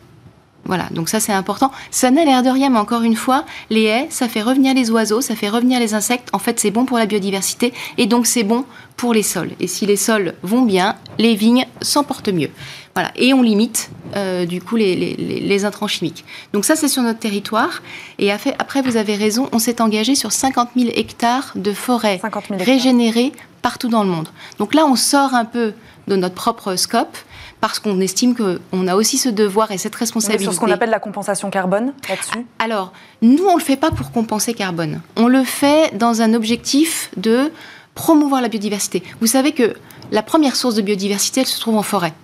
Voilà, 0.64 0.88
donc 0.92 1.08
ça 1.08 1.18
c'est 1.18 1.32
important. 1.32 1.72
Ça 1.90 2.10
n'a 2.10 2.24
l'air 2.24 2.42
de 2.42 2.48
rien, 2.48 2.70
mais 2.70 2.78
encore 2.78 3.02
une 3.02 3.16
fois, 3.16 3.44
les 3.68 3.84
haies, 3.84 4.06
ça 4.10 4.28
fait 4.28 4.42
revenir 4.42 4.74
les 4.74 4.90
oiseaux, 4.90 5.20
ça 5.20 5.34
fait 5.34 5.48
revenir 5.48 5.80
les 5.80 5.94
insectes. 5.94 6.28
En 6.32 6.38
fait, 6.38 6.60
c'est 6.60 6.70
bon 6.70 6.84
pour 6.84 6.98
la 6.98 7.06
biodiversité 7.06 7.72
et 7.98 8.06
donc 8.06 8.26
c'est 8.26 8.44
bon 8.44 8.64
pour 8.96 9.12
les 9.12 9.24
sols. 9.24 9.50
Et 9.58 9.66
si 9.66 9.86
les 9.86 9.96
sols 9.96 10.34
vont 10.42 10.62
bien, 10.62 10.96
les 11.18 11.34
vignes 11.34 11.66
s'en 11.80 12.04
portent 12.04 12.28
mieux. 12.28 12.50
Voilà, 12.94 13.10
et 13.16 13.32
on 13.32 13.42
limite 13.42 13.90
euh, 14.16 14.44
du 14.44 14.60
coup 14.60 14.76
les, 14.76 14.94
les, 14.94 15.64
intrants 15.64 15.88
chimiques. 15.88 16.24
Donc 16.52 16.64
ça 16.64 16.76
c'est 16.76 16.88
sur 16.88 17.02
notre 17.02 17.18
territoire. 17.18 17.82
Et 18.18 18.30
après, 18.30 18.82
vous 18.82 18.96
avez 18.96 19.16
raison, 19.16 19.48
on 19.52 19.58
s'est 19.58 19.80
engagé 19.80 20.14
sur 20.14 20.30
50 20.30 20.70
000 20.76 20.90
hectares 20.94 21.52
de 21.54 21.72
forêts 21.72 22.20
régénérées 22.50 23.32
partout 23.62 23.88
dans 23.88 24.04
le 24.04 24.10
monde. 24.10 24.28
Donc 24.58 24.74
là, 24.74 24.84
on 24.86 24.96
sort 24.96 25.34
un 25.34 25.46
peu 25.46 25.72
de 26.06 26.16
notre 26.16 26.34
propre 26.34 26.76
scope 26.76 27.16
parce 27.62 27.78
qu'on 27.78 28.00
estime 28.00 28.34
qu'on 28.34 28.88
a 28.88 28.96
aussi 28.96 29.18
ce 29.18 29.28
devoir 29.28 29.70
et 29.70 29.78
cette 29.78 29.94
responsabilité. 29.94 30.42
sur 30.42 30.52
ce 30.52 30.58
qu'on 30.58 30.72
appelle 30.72 30.90
la 30.90 30.98
compensation 30.98 31.48
carbone 31.48 31.92
là-dessus 32.08 32.44
Alors, 32.58 32.92
nous, 33.22 33.44
on 33.44 33.52
ne 33.52 33.58
le 33.58 33.64
fait 33.64 33.76
pas 33.76 33.92
pour 33.92 34.10
compenser 34.10 34.52
carbone. 34.52 35.00
On 35.14 35.28
le 35.28 35.44
fait 35.44 35.96
dans 35.96 36.22
un 36.22 36.34
objectif 36.34 37.12
de 37.16 37.52
promouvoir 37.94 38.42
la 38.42 38.48
biodiversité. 38.48 39.04
Vous 39.20 39.28
savez 39.28 39.52
que 39.52 39.76
la 40.10 40.24
première 40.24 40.56
source 40.56 40.74
de 40.74 40.82
biodiversité, 40.82 41.42
elle 41.42 41.46
se 41.46 41.60
trouve 41.60 41.76
en 41.76 41.84
forêt. 41.84 42.14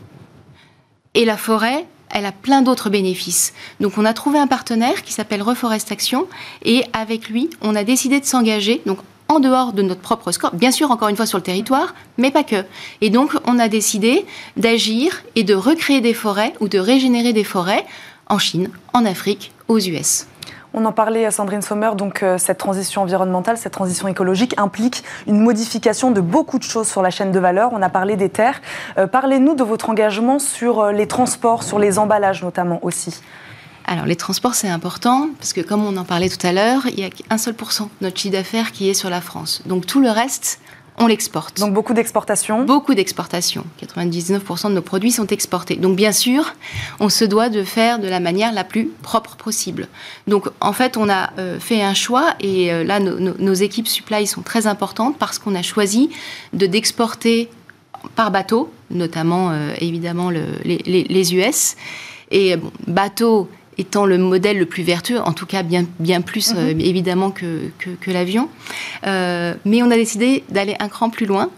Et 1.15 1.25
la 1.25 1.37
forêt, 1.37 1.87
elle 2.11 2.27
a 2.27 2.33
plein 2.33 2.63
d'autres 2.63 2.91
bénéfices. 2.91 3.53
Donc 3.79 3.97
on 3.97 4.05
a 4.05 4.15
trouvé 4.15 4.41
un 4.41 4.49
partenaire 4.49 5.05
qui 5.05 5.13
s'appelle 5.13 5.43
Reforest 5.43 5.93
Action 5.93 6.27
et 6.65 6.83
avec 6.93 7.29
lui, 7.29 7.49
on 7.63 7.77
a 7.77 7.85
décidé 7.85 8.19
de 8.19 8.25
s'engager. 8.25 8.83
Donc 8.87 8.99
en 9.29 9.41
dehors 9.41 9.73
de 9.73 9.83
notre 9.83 10.01
propre 10.01 10.33
score, 10.33 10.55
bien 10.55 10.71
sûr 10.71 10.91
encore 10.91 11.09
une 11.09 11.17
fois 11.17 11.27
sur 11.27 11.39
le 11.39 11.45
territoire, 11.45 11.95
mais 12.17 12.31
pas 12.31 12.45
que. 12.45 12.65
Et 13.01 13.11
donc 13.11 13.33
on 13.47 13.59
a 13.59 13.69
décidé 13.69 14.27
d'agir 14.57 15.23
et 15.37 15.45
de 15.45 15.55
recréer 15.55 16.01
des 16.01 16.15
forêts 16.15 16.55
ou 16.61 16.69
de 16.69 16.79
régénérer 16.79 17.33
des 17.33 17.45
forêts 17.45 17.85
en 18.29 18.39
Chine, 18.39 18.71
en 18.93 19.05
Afrique, 19.05 19.53
aux 19.69 19.79
US. 19.79 20.27
On 20.75 20.85
en 20.85 20.93
parlait 20.93 21.25
à 21.25 21.31
Sandrine 21.31 21.63
Sommer, 21.63 21.91
donc 21.97 22.23
euh, 22.23 22.37
cette 22.37 22.59
transition 22.59 23.03
environnementale, 23.03 23.57
cette 23.57 23.73
transition 23.73 24.07
écologique 24.07 24.55
implique 24.59 25.03
une 25.27 25.41
modification 25.41 26.11
de 26.11 26.21
beaucoup 26.21 26.59
de 26.59 26.63
choses 26.63 26.87
sur 26.87 27.01
la 27.01 27.11
chaîne 27.11 27.33
de 27.33 27.41
valeur. 27.41 27.71
On 27.73 27.81
a 27.81 27.89
parlé 27.89 28.17
des 28.17 28.29
terres. 28.29 28.61
Euh, 28.99 29.07
parlez-nous 29.07 29.55
de 29.55 29.65
votre 29.65 29.89
engagement 29.89 30.39
sur 30.39 30.81
euh, 30.81 30.93
les 30.93 31.09
transports, 31.09 31.63
sur 31.63 31.79
les 31.79 31.99
emballages 31.99 32.43
notamment 32.43 32.81
aussi. 32.83 33.23
Alors 33.89 34.05
les 34.05 34.17
transports 34.17 34.55
c'est 34.55 34.69
important 34.69 35.31
parce 35.39 35.55
que 35.55 35.63
comme 35.63 35.83
on 35.83 35.97
en 35.97 36.05
parlait 36.05 36.29
tout 36.29 36.47
à 36.47 36.53
l'heure, 36.53 36.87
il 36.89 37.01
y 37.01 37.05
a 37.05 37.09
qu'un 37.09 37.39
seul 37.39 37.55
pourcent 37.55 37.87
de 38.01 38.07
notre 38.07 38.19
chiffre 38.19 38.35
d'affaires 38.35 38.71
qui 38.71 38.91
est 38.91 38.93
sur 38.93 39.09
la 39.09 39.23
France. 39.23 39.63
Donc 39.65 39.87
tout 39.87 40.01
le 40.01 40.11
reste, 40.11 40.61
on 40.99 41.07
l'exporte. 41.07 41.59
Donc 41.59 41.73
beaucoup 41.73 41.95
d'exportation 41.95 42.65
Beaucoup 42.65 42.95
d'exportation. 42.95 43.65
99% 43.83 44.69
de 44.69 44.75
nos 44.75 44.83
produits 44.83 45.11
sont 45.11 45.27
exportés. 45.29 45.77
Donc 45.77 45.97
bien 45.97 46.13
sûr, 46.13 46.55
on 47.01 47.09
se 47.09 47.25
doit 47.25 47.49
de 47.49 47.65
faire 47.65 47.99
de 47.99 48.09
la 48.09 48.21
manière 48.21 48.53
la 48.53 48.63
plus 48.63 48.89
propre 49.03 49.37
possible. 49.37 49.89
Donc 50.27 50.51
en 50.61 50.75
fait, 50.75 50.99
on 50.99 51.09
a 51.09 51.31
euh, 51.39 51.59
fait 51.59 51.81
un 51.81 51.95
choix 51.95 52.35
et 52.41 52.71
euh, 52.71 52.85
là, 52.85 53.01
nos 53.01 53.55
équipes 53.55 53.89
supply 53.89 54.27
sont 54.27 54.43
très 54.43 54.67
importantes 54.67 55.17
parce 55.19 55.39
qu'on 55.39 55.55
a 55.55 55.63
choisi 55.63 56.11
de 56.53 56.67
d'exporter 56.67 57.49
par 58.17 58.31
bateau, 58.31 58.71
notamment 58.91 59.51
euh, 59.51 59.73
évidemment 59.81 60.29
les, 60.29 61.35
US. 61.35 61.77
Et 62.31 62.57
bon, 62.57 62.71
bateau, 62.87 63.49
étant 63.79 64.05
le 64.05 64.19
modèle 64.19 64.59
le 64.59 64.67
plus 64.67 64.83
vertueux, 64.83 65.21
en 65.21 65.33
tout 65.33 65.47
cas 65.47 65.63
bien, 65.63 65.87
bien 65.99 66.21
plus 66.21 66.53
mhm. 66.53 66.59
euh, 66.59 66.71
évidemment 66.79 67.31
que, 67.31 67.71
que, 67.79 68.11
l'avion. 68.11 68.49
Euh, 69.07 69.55
mais 69.65 69.83
on 69.83 69.91
a 69.91 69.97
décidé 69.97 70.45
d'aller 70.49 70.77
un 70.81 70.89
cran 70.89 71.11
plus 71.11 71.27
loin 71.27 71.51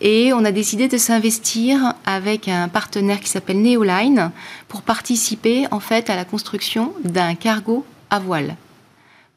et 0.00 0.32
on 0.32 0.44
a 0.44 0.52
décidé 0.52 0.88
de 0.88 0.96
s'investir 0.96 1.94
avec 2.06 2.48
un 2.48 2.68
partenaire 2.68 3.20
qui 3.20 3.28
s'appelle 3.28 3.60
Neoline 3.60 4.30
pour 4.68 4.82
participer 4.82 5.66
en 5.70 5.80
fait 5.80 6.08
à 6.08 6.16
la 6.16 6.24
construction 6.24 6.92
d'un 7.04 7.34
cargo 7.34 7.84
à 8.10 8.18
voile 8.18 8.56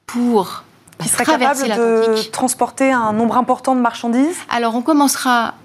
pour 0.06 0.64
qui 1.02 1.10
serait 1.10 1.26
capable 1.26 1.64
de 1.64 2.30
transporter 2.30 2.92
un 2.92 3.14
nombre 3.14 3.38
important 3.38 3.76
de 3.76 3.82
marchandises? 3.82 4.38
Alors, 4.50 4.76
on 4.76 4.82
commencera 4.82 5.56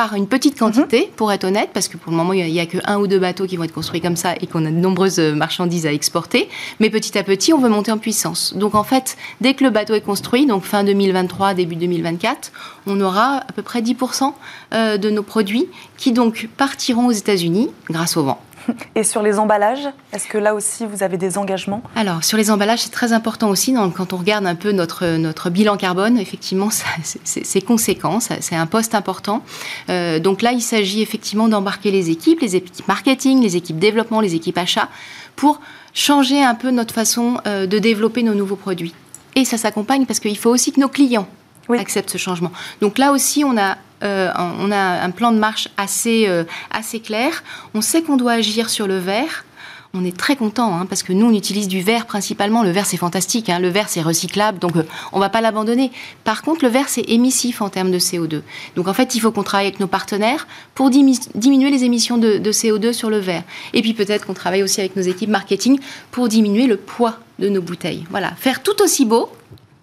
par 0.00 0.14
une 0.14 0.26
petite 0.26 0.58
quantité, 0.58 1.00
mhm. 1.00 1.12
pour 1.14 1.30
être 1.30 1.44
honnête, 1.44 1.68
parce 1.74 1.86
que 1.86 1.98
pour 1.98 2.10
le 2.10 2.16
moment, 2.16 2.32
il 2.32 2.50
n'y 2.50 2.58
a, 2.58 2.64
que 2.64 2.78
un 2.86 2.96
ou 2.96 3.06
deux 3.06 3.18
bateaux 3.18 3.46
qui 3.46 3.58
vont 3.58 3.64
être 3.64 3.74
construits 3.74 4.00
comme 4.00 4.16
ça 4.16 4.34
et 4.40 4.46
qu'on 4.46 4.64
a 4.64 4.70
de 4.70 4.74
nombreuses 4.74 5.18
marchandises 5.18 5.86
à 5.86 5.92
exporter. 5.92 6.48
Mais 6.78 6.88
petit 6.88 7.18
à 7.18 7.22
petit, 7.22 7.52
on 7.52 7.58
veut 7.58 7.68
monter 7.68 7.92
en 7.92 7.98
puissance. 7.98 8.54
Donc 8.56 8.74
en 8.74 8.82
fait, 8.82 9.18
dès 9.42 9.52
que 9.52 9.62
le 9.62 9.68
bateau 9.68 9.92
est 9.92 10.00
construit, 10.00 10.46
donc 10.46 10.64
fin 10.64 10.84
2023, 10.84 11.52
début 11.52 11.76
2024, 11.76 12.50
on 12.86 12.98
aura 13.02 13.42
à 13.46 13.52
peu 13.54 13.60
près 13.60 13.82
10% 13.82 14.32
euh, 14.72 14.96
de 14.96 15.10
nos 15.10 15.22
produits 15.22 15.68
qui 15.98 16.12
donc 16.12 16.48
partiront 16.56 17.08
aux 17.08 17.12
États-Unis 17.12 17.68
grâce 17.90 18.16
au 18.16 18.22
vent. 18.22 18.40
Et 18.94 19.04
sur 19.04 19.22
les 19.22 19.38
emballages, 19.38 19.88
est-ce 20.12 20.26
que 20.26 20.38
là 20.38 20.54
aussi 20.54 20.86
vous 20.86 21.02
avez 21.02 21.16
des 21.16 21.38
engagements? 21.38 21.82
Alors 21.96 22.24
sur 22.24 22.36
les 22.36 22.50
emballages, 22.50 22.80
c'est 22.80 22.90
très 22.90 23.12
important 23.12 23.48
aussi. 23.48 23.74
quand 23.96 24.12
on 24.12 24.16
regarde 24.16 24.46
un 24.46 24.54
peu 24.54 24.72
notre, 24.72 25.16
notre 25.16 25.50
bilan 25.50 25.76
carbone, 25.76 26.18
effectivement, 26.18 26.68
c'est 27.24 27.60
conséquent, 27.62 28.20
c'est 28.20 28.56
un 28.56 28.66
poste 28.66 28.94
important. 28.94 29.42
Euh, 29.88 30.18
donc 30.18 30.42
là, 30.42 30.52
il 30.52 30.62
s'agit 30.62 31.02
effectivement 31.02 31.48
d'embarquer 31.48 31.90
les 31.90 32.10
équipes, 32.10 32.40
les 32.40 32.56
équipes 32.56 32.88
marketing, 32.88 33.42
les 33.42 33.56
équipes 33.56 33.78
développement, 33.78 34.20
les 34.20 34.34
équipes 34.34 34.58
achats, 34.58 34.88
pour 35.36 35.60
changer 35.94 36.42
un 36.42 36.54
peu 36.54 36.70
notre 36.70 36.94
façon 36.94 37.38
euh, 37.46 37.66
de 37.66 37.78
développer 37.78 38.22
nos 38.22 38.34
nouveaux 38.34 38.56
produits. 38.56 38.94
Et 39.34 39.44
ça 39.44 39.56
s'accompagne 39.56 40.06
parce 40.06 40.20
qu'il 40.20 40.36
faut 40.36 40.50
aussi 40.50 40.72
que 40.72 40.80
nos 40.80 40.88
clients 40.88 41.28
acceptent 41.68 42.10
ce 42.10 42.18
changement. 42.18 42.50
Donc 42.80 42.98
là 42.98 43.12
aussi, 43.12 43.44
on 43.44 43.56
a 43.56 43.76
euh, 44.02 44.30
on 44.36 44.70
a 44.70 44.76
un 44.76 45.10
plan 45.10 45.32
de 45.32 45.38
marche 45.38 45.68
assez, 45.76 46.26
euh, 46.28 46.44
assez 46.70 47.00
clair. 47.00 47.42
On 47.74 47.80
sait 47.80 48.02
qu'on 48.02 48.16
doit 48.16 48.32
agir 48.32 48.70
sur 48.70 48.86
le 48.86 48.98
verre. 48.98 49.44
On 49.92 50.04
est 50.04 50.16
très 50.16 50.36
content 50.36 50.72
hein, 50.76 50.86
parce 50.86 51.02
que 51.02 51.12
nous 51.12 51.26
on 51.26 51.34
utilise 51.34 51.66
du 51.66 51.80
verre 51.80 52.06
principalement. 52.06 52.62
Le 52.62 52.70
verre 52.70 52.86
c'est 52.86 52.96
fantastique, 52.96 53.48
hein. 53.48 53.58
le 53.58 53.68
verre 53.68 53.88
c'est 53.88 54.02
recyclable, 54.02 54.60
donc 54.60 54.76
on 54.76 54.80
euh, 54.80 54.84
on 55.12 55.18
va 55.18 55.28
pas 55.30 55.40
l'abandonner. 55.40 55.90
Par 56.22 56.42
contre, 56.42 56.64
le 56.64 56.70
verre 56.70 56.88
c'est 56.88 57.02
émissif 57.08 57.60
en 57.60 57.70
termes 57.70 57.90
de 57.90 57.98
CO2. 57.98 58.42
Donc 58.76 58.86
en 58.86 58.94
fait, 58.94 59.16
il 59.16 59.20
faut 59.20 59.32
qu'on 59.32 59.42
travaille 59.42 59.66
avec 59.66 59.80
nos 59.80 59.88
partenaires 59.88 60.46
pour 60.76 60.90
diminuer 60.90 61.70
les 61.70 61.82
émissions 61.82 62.18
de 62.18 62.52
CO2 62.52 62.92
sur 62.92 63.10
le 63.10 63.18
verre. 63.18 63.42
Et 63.72 63.82
puis 63.82 63.92
peut-être 63.92 64.26
qu'on 64.26 64.34
travaille 64.34 64.62
aussi 64.62 64.80
avec 64.80 64.94
nos 64.94 65.02
équipes 65.02 65.30
marketing 65.30 65.80
pour 66.12 66.28
diminuer 66.28 66.68
le 66.68 66.76
poids 66.76 67.18
de 67.40 67.48
nos 67.48 67.60
bouteilles. 67.60 68.04
Voilà, 68.10 68.30
faire 68.36 68.62
tout 68.62 68.80
aussi 68.82 69.04
beau, 69.04 69.28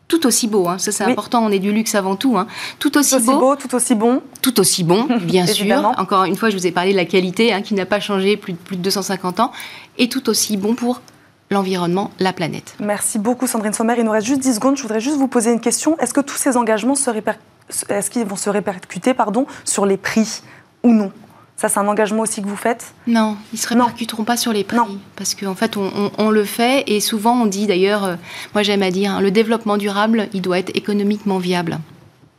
tout 0.08 0.26
aussi 0.26 0.48
beau. 0.48 0.68
Hein. 0.68 0.78
Ça, 0.78 0.92
c'est 0.92 1.04
important. 1.04 1.44
On 1.44 1.52
est 1.52 1.60
du 1.60 1.72
luxe 1.72 1.96
avant 1.96 2.16
tout. 2.16 2.38
Hein. 2.38 2.48
Tout 2.80 2.98
aussi, 2.98 3.20
beau, 3.20 3.56
Tout 3.56 3.76
aussi 3.76 3.96
bon. 3.96 4.22
Tout 4.42 4.60
aussi 4.60 4.84
bon, 4.84 5.08
bien 5.22 5.46
sûr. 5.46 5.94
Encore 5.98 6.24
une 6.24 6.36
fois, 6.36 6.50
je 6.50 6.58
vous 6.58 6.66
ai 6.66 6.72
parlé 6.72 6.92
de 6.92 6.98
la 6.98 7.06
qualité 7.06 7.54
hein, 7.54 7.62
qui 7.62 7.74
n'a 7.74 7.86
pas 7.86 8.00
changé 8.00 8.38
plus 8.38 8.54
de, 8.54 8.58
plus 8.58 8.78
de 8.78 8.82
250 8.82 9.40
ans. 9.40 9.52
Et 9.98 10.10
tout 10.10 10.30
aussi 10.30 10.58
bon 10.58 10.76
pour 10.76 11.02
l'environnement, 11.50 12.12
la 12.20 12.34
planète. 12.34 12.76
Merci 12.80 13.20
beaucoup, 13.20 13.48
Sandrine 13.48 13.74
Sommer. 13.74 13.96
Il 13.98 14.04
nous 14.06 14.12
reste 14.12 14.28
juste 14.28 14.42
10 14.42 14.56
secondes. 14.56 14.78
Je 14.78 14.82
voudrais 14.82 15.00
juste 15.00 15.18
vous 15.18 15.28
poser 15.28 15.52
une 15.52 15.62
question. 15.62 15.98
Est-ce 16.00 16.14
que 16.14 16.22
tous 16.22 16.38
ces 16.38 16.58
engagements 16.58 16.96
se 16.96 17.10
est-ce 17.90 18.10
qu'ils 18.10 18.26
vont 18.26 18.38
se 18.38 18.50
répercuter 18.50 19.14
pardon, 19.14 19.46
sur 19.66 19.86
les 19.86 19.98
prix 19.98 20.42
ou 20.84 20.94
non? 20.94 21.12
Ça, 21.58 21.70
c'est 21.70 21.80
un 21.80 21.88
engagement 21.88 22.22
aussi 22.22 22.44
que 22.44 22.48
vous 22.48 22.56
faites 22.56 22.94
Non, 23.08 23.36
ils 23.52 23.56
ne 23.56 23.60
se 23.60 23.68
répercuteront 23.68 24.24
pas 24.24 24.38
sur 24.38 24.54
les 24.54 24.64
prix. 24.64 24.78
Parce 25.16 25.34
qu'en 25.34 25.56
fait, 25.56 25.76
on, 25.76 26.30
le 26.30 26.44
fait 26.44 26.84
et 26.86 27.00
souvent 27.00 27.34
on 27.42 27.48
dit 27.48 27.66
d'ailleurs, 27.66 28.04
euh, 28.04 28.16
moi 28.54 28.62
j'aime 28.62 28.84
à 28.84 28.92
dire, 28.92 29.12
hein, 29.12 29.22
le 29.22 29.32
développement 29.32 29.78
durable, 29.78 30.30
il 30.34 30.44
doit 30.44 30.60
être 30.60 30.76
économiquement 30.78 31.40
viable. 31.40 31.80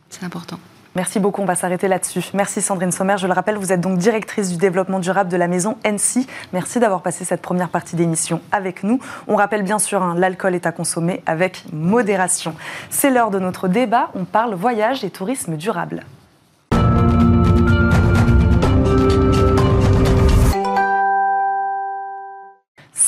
C'est 0.09 0.25
important. 0.25 0.61
Merci 0.95 1.19
beaucoup, 1.19 1.43
on 1.43 1.47
va 1.47 1.57
s'arrêter 1.57 1.89
là-dessus. 1.89 2.23
Merci 2.33 2.63
Sandrine 2.63 2.93
Sommer. 2.93 3.17
Je 3.19 3.27
le 3.27 3.33
rappelle, 3.33 3.57
vous 3.57 3.73
êtes 3.73 3.81
donc 3.81 3.99
directrice 3.99 4.51
du 4.51 4.57
développement 4.57 5.01
durable 5.01 5.31
de 5.31 5.37
la 5.37 5.49
maison 5.49 5.77
NC. 5.85 6.25
Merci 6.53 6.79
d'avoir 6.79 7.03
passé 7.03 7.25
cette 7.25 7.43
première 7.43 7.71
partie 7.71 7.97
d'émission 7.97 8.41
avec 8.53 8.85
nous. 8.85 9.01
On 9.27 9.35
rappelle 9.35 9.65
bien 9.65 9.81
sûr, 9.81 10.01
hein, 10.01 10.15
l'alcool 10.17 10.55
est 10.55 10.67
à 10.67 10.71
consommer 10.71 11.23
avec 11.27 11.65
modération. 11.73 12.55
C'est 12.89 13.11
l'heure 13.11 13.31
de 13.31 13.41
notre 13.41 13.67
débat. 13.67 14.11
On 14.15 14.25
parle 14.25 14.55
voyage 14.55 15.03
et 15.03 15.11
tourisme 15.11 15.57
durable. 15.57 16.05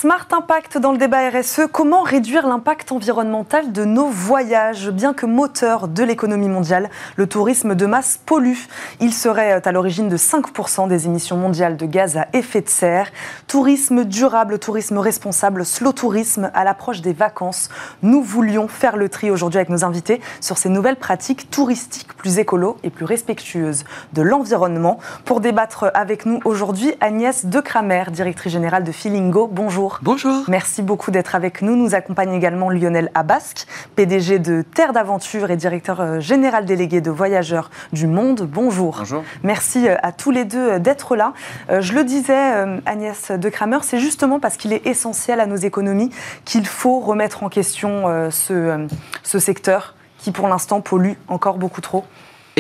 Smart 0.01 0.27
Impact 0.33 0.79
dans 0.79 0.93
le 0.93 0.97
débat 0.97 1.29
RSE, 1.29 1.67
comment 1.71 2.01
réduire 2.01 2.47
l'impact 2.47 2.91
environnemental 2.91 3.71
de 3.71 3.85
nos 3.85 4.07
voyages 4.07 4.89
Bien 4.89 5.13
que 5.13 5.27
moteur 5.27 5.89
de 5.89 6.03
l'économie 6.03 6.49
mondiale, 6.49 6.89
le 7.17 7.27
tourisme 7.27 7.75
de 7.75 7.85
masse 7.85 8.19
pollue. 8.25 8.57
Il 9.01 9.13
serait 9.13 9.61
à 9.63 9.73
l'origine 9.73 10.09
de 10.09 10.17
5% 10.17 10.89
des 10.89 11.05
émissions 11.05 11.37
mondiales 11.37 11.77
de 11.77 11.85
gaz 11.85 12.17
à 12.17 12.29
effet 12.33 12.63
de 12.63 12.71
serre. 12.71 13.11
Tourisme 13.47 14.07
durable, 14.07 14.59
tourisme 14.59 14.97
responsable, 14.97 15.67
slow 15.67 15.93
tourisme 15.93 16.51
à 16.55 16.65
l'approche 16.65 17.03
des 17.03 17.13
vacances. 17.13 17.69
Nous 18.03 18.23
voulions 18.23 18.69
faire 18.69 18.97
le 18.97 19.11
tri 19.11 19.31
aujourd'hui 19.31 19.59
avec 19.59 19.69
nos 19.69 19.85
invités 19.85 20.23
sur 20.41 20.57
ces 20.57 20.71
nouvelles 20.71 20.97
pratiques 20.97 21.51
touristiques 21.51 22.17
plus 22.17 22.39
écolo 22.39 22.79
et 22.85 22.89
plus 22.89 23.05
respectueuses 23.05 23.85
de 24.15 24.23
l'environnement. 24.23 24.99
Pour 25.27 25.41
débattre 25.41 25.91
avec 25.93 26.25
nous 26.25 26.41
aujourd'hui, 26.47 26.95
Agnès 27.03 27.45
De 27.45 27.61
Kramer, 27.61 28.05
directrice 28.11 28.55
générale 28.55 28.85
de 28.85 28.93
Feelingo. 28.93 29.47
Bonjour. 29.47 29.90
Bonjour. 30.03 30.45
Merci 30.49 30.83
beaucoup 30.83 31.11
d'être 31.11 31.35
avec 31.35 31.63
nous. 31.63 31.77
Nous 31.77 31.95
accompagne 31.95 32.33
également 32.33 32.71
Lionel 32.71 33.11
Abasque, 33.15 33.67
PDG 33.97 34.39
de 34.39 34.63
Terre 34.63 34.93
d'Aventure 34.93 35.51
et 35.51 35.57
directeur 35.57 36.01
euh, 36.01 36.21
général 36.21 36.65
délégué 36.65 37.01
de 37.01 37.11
Voyageurs 37.11 37.71
du 37.93 38.07
Monde. 38.07 38.49
Bonjour. 38.51 38.97
Bonjour. 38.99 39.25
Merci 39.43 39.89
euh, 39.89 39.97
à 40.03 40.13
tous 40.13 40.31
les 40.31 40.45
deux 40.45 40.73
euh, 40.73 40.79
d'être 40.79 41.17
là. 41.17 41.33
Je 41.69 41.93
le 41.93 42.05
disais, 42.05 42.65
Agnès 42.87 43.31
de 43.31 43.49
Kramer, 43.49 43.79
c'est 43.83 43.99
justement 43.99 44.41
parce 44.41 44.57
qu'il 44.57 44.73
est 44.73 44.87
essentiel 44.87 45.41
à 45.41 45.47
nos 45.47 45.57
économies 45.57 46.11
qu'il 46.45 46.67
faut 46.67 47.01
remettre 47.01 47.43
en 47.43 47.49
question 47.49 48.31
ce, 48.31 48.87
ce 49.23 49.39
secteur 49.39 49.95
qui, 50.19 50.33
pour 50.33 50.49
l'instant, 50.49 50.81
pollue 50.81 51.15
encore 51.29 51.59
beaucoup 51.59 51.81
trop. 51.81 52.05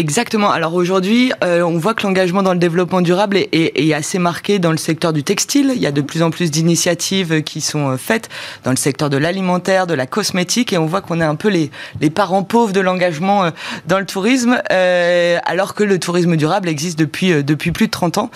Exactement. 0.00 0.50
Alors 0.50 0.72
aujourd'hui, 0.72 1.30
euh, 1.44 1.60
on 1.60 1.76
voit 1.76 1.92
que 1.92 2.04
l'engagement 2.04 2.42
dans 2.42 2.54
le 2.54 2.58
développement 2.58 3.02
durable 3.02 3.36
est, 3.36 3.50
est, 3.52 3.92
assez 3.92 4.18
marqué 4.18 4.58
dans 4.58 4.70
le 4.70 4.78
secteur 4.78 5.12
du 5.12 5.22
textile. 5.22 5.72
Il 5.76 5.82
y 5.82 5.86
a 5.86 5.92
de 5.92 6.00
plus 6.00 6.22
en 6.22 6.30
plus 6.30 6.50
d'initiatives 6.50 7.42
qui 7.42 7.60
sont 7.60 7.90
euh, 7.90 7.96
faites 7.98 8.30
dans 8.64 8.70
le 8.70 8.78
secteur 8.78 9.10
de 9.10 9.18
l'alimentaire, 9.18 9.86
de 9.86 9.92
la 9.92 10.06
cosmétique, 10.06 10.72
et 10.72 10.78
on 10.78 10.86
voit 10.86 11.02
qu'on 11.02 11.20
est 11.20 11.24
un 11.24 11.34
peu 11.34 11.48
les, 11.48 11.70
les 12.00 12.08
parents 12.08 12.44
pauvres 12.44 12.72
de 12.72 12.80
l'engagement 12.80 13.44
euh, 13.44 13.50
dans 13.88 13.98
le 13.98 14.06
tourisme, 14.06 14.62
euh, 14.72 15.38
alors 15.44 15.74
que 15.74 15.84
le 15.84 15.98
tourisme 15.98 16.34
durable 16.36 16.70
existe 16.70 16.98
depuis 16.98 17.44
depuis 17.44 17.70
plus 17.70 17.84
de 17.84 17.90
30 17.90 18.16
ans. 18.16 18.30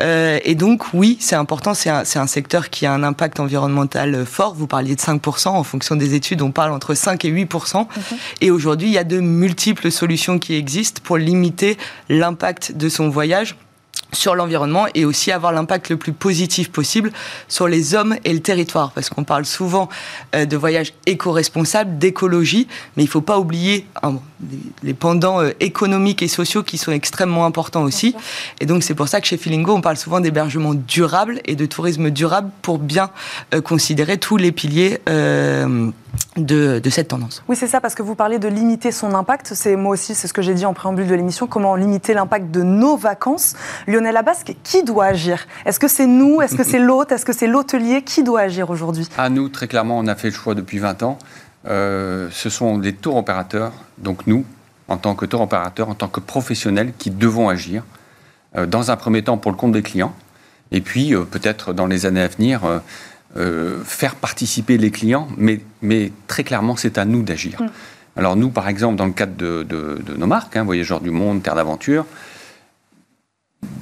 Euh, 0.00 0.40
et 0.44 0.56
donc 0.56 0.92
oui, 0.94 1.16
c'est 1.20 1.36
important. 1.36 1.74
C'est 1.74 1.90
un, 1.90 2.02
un 2.16 2.26
secteur 2.26 2.70
qui 2.70 2.86
a 2.86 2.92
un 2.92 3.04
impact 3.04 3.38
environnemental 3.38 4.26
fort. 4.26 4.54
Vous 4.56 4.66
parliez 4.66 4.96
de 4.96 5.00
5%. 5.00 5.50
En 5.50 5.62
fonction 5.62 5.94
des 5.94 6.14
études, 6.14 6.42
on 6.42 6.50
parle 6.50 6.72
entre 6.72 6.94
5 6.94 7.24
et 7.24 7.30
8%. 7.30 7.78
Mhm. 7.78 7.86
Et 8.40 8.50
aujourd'hui, 8.50 8.88
il 8.88 8.94
y 8.94 8.98
a 8.98 9.04
de 9.04 9.20
multiples 9.20 9.92
solutions 9.92 10.40
qui 10.40 10.56
existent 10.56 11.03
pour 11.04 11.18
limiter 11.18 11.78
l'impact 12.08 12.72
de 12.72 12.88
son 12.88 13.08
voyage 13.08 13.54
sur 14.14 14.34
l'environnement 14.34 14.86
et 14.94 15.04
aussi 15.04 15.32
avoir 15.32 15.52
l'impact 15.52 15.90
le 15.90 15.96
plus 15.96 16.12
positif 16.12 16.70
possible 16.70 17.12
sur 17.48 17.68
les 17.68 17.94
hommes 17.94 18.16
et 18.24 18.32
le 18.32 18.40
territoire. 18.40 18.92
Parce 18.92 19.08
qu'on 19.10 19.24
parle 19.24 19.44
souvent 19.44 19.88
euh, 20.34 20.44
de 20.46 20.56
voyage 20.56 20.94
éco-responsable, 21.06 21.98
d'écologie, 21.98 22.68
mais 22.96 23.02
il 23.02 23.06
ne 23.06 23.10
faut 23.10 23.20
pas 23.20 23.38
oublier 23.38 23.86
hein, 24.02 24.14
les 24.82 24.94
pendants 24.94 25.40
euh, 25.40 25.50
économiques 25.60 26.22
et 26.22 26.28
sociaux 26.28 26.62
qui 26.62 26.78
sont 26.78 26.92
extrêmement 26.92 27.44
importants 27.44 27.82
aussi. 27.82 28.14
Et 28.60 28.66
donc 28.66 28.82
c'est 28.82 28.94
pour 28.94 29.08
ça 29.08 29.20
que 29.20 29.26
chez 29.26 29.36
Filingo, 29.36 29.74
on 29.74 29.80
parle 29.80 29.96
souvent 29.96 30.20
d'hébergement 30.20 30.74
durable 30.74 31.40
et 31.44 31.56
de 31.56 31.66
tourisme 31.66 32.10
durable 32.10 32.50
pour 32.62 32.78
bien 32.78 33.10
euh, 33.54 33.60
considérer 33.60 34.18
tous 34.18 34.36
les 34.36 34.52
piliers 34.52 35.00
de, 36.36 36.80
cette 36.90 37.08
tendance. 37.08 37.42
Oui, 37.48 37.56
c'est 37.56 37.66
ça, 37.66 37.80
parce 37.80 37.94
que 37.94 38.02
vous 38.02 38.14
parlez 38.14 38.38
de 38.38 38.48
limiter 38.48 38.92
son 38.92 39.14
impact. 39.14 39.52
C'est 39.54 39.76
moi 39.76 39.92
aussi, 39.92 40.14
c'est 40.14 40.26
ce 40.28 40.32
que 40.32 40.42
j'ai 40.42 40.54
dit 40.54 40.66
en 40.66 40.74
préambule 40.74 41.06
de 41.06 41.14
l'émission. 41.14 41.46
Comment 41.46 41.76
limiter 41.76 42.14
l'impact 42.14 42.50
de 42.50 42.62
nos 42.62 42.96
vacances? 42.96 43.54
Lionel 43.86 44.16
Abasque, 44.16 44.56
qui 44.62 44.82
doit 44.82 45.06
agir? 45.06 45.46
Est-ce 45.64 45.78
que 45.78 45.88
c'est 45.88 46.06
nous? 46.06 46.42
Est-ce 46.42 46.56
que 46.56 46.64
c'est 46.64 46.78
l'hôte? 46.80 47.12
Est-ce 47.12 47.24
que 47.24 47.32
c'est 47.32 47.46
l'hôtelier? 47.46 48.02
Qui 48.02 48.22
doit 48.22 48.40
agir 48.40 48.70
aujourd'hui? 48.70 49.08
À 49.16 49.28
nous, 49.28 49.48
très 49.48 49.68
clairement, 49.68 49.98
on 49.98 50.06
a 50.06 50.14
fait 50.14 50.28
le 50.28 50.34
choix 50.34 50.54
depuis 50.54 50.78
20 50.78 51.02
ans. 51.02 51.18
Euh, 51.66 52.28
ce 52.30 52.50
sont 52.50 52.78
des 52.78 52.92
tours 52.92 53.16
opérateurs, 53.16 53.72
donc 53.98 54.26
nous, 54.26 54.44
en 54.88 54.96
tant 54.96 55.14
que 55.14 55.24
tour 55.24 55.40
opérateurs, 55.40 55.88
en 55.88 55.94
tant 55.94 56.08
que 56.08 56.20
professionnels, 56.20 56.92
qui 56.98 57.10
devons 57.10 57.48
agir. 57.48 57.84
Euh, 58.56 58.66
dans 58.66 58.90
un 58.90 58.96
premier 58.96 59.22
temps 59.22 59.38
pour 59.38 59.50
le 59.50 59.56
compte 59.56 59.72
des 59.72 59.82
clients, 59.82 60.14
et 60.72 60.80
puis 60.80 61.14
euh, 61.14 61.22
peut-être 61.22 61.72
dans 61.72 61.86
les 61.86 62.06
années 62.06 62.22
à 62.22 62.28
venir 62.28 62.60
euh, 63.36 63.82
faire 63.84 64.14
participer 64.14 64.78
les 64.78 64.92
clients, 64.92 65.26
mais, 65.36 65.60
mais 65.82 66.12
très 66.28 66.44
clairement, 66.44 66.76
c'est 66.76 66.98
à 66.98 67.04
nous 67.04 67.24
d'agir. 67.24 67.60
Mm. 67.60 67.66
Alors 68.16 68.36
nous, 68.36 68.50
par 68.50 68.68
exemple, 68.68 68.94
dans 68.96 69.06
le 69.06 69.12
cadre 69.12 69.34
de, 69.34 69.98
nos 70.16 70.26
marques, 70.28 70.56
hein, 70.56 70.62
Voyageurs 70.62 71.00
du 71.00 71.10
Monde, 71.10 71.42
Terre 71.42 71.56
d'Aventure, 71.56 72.06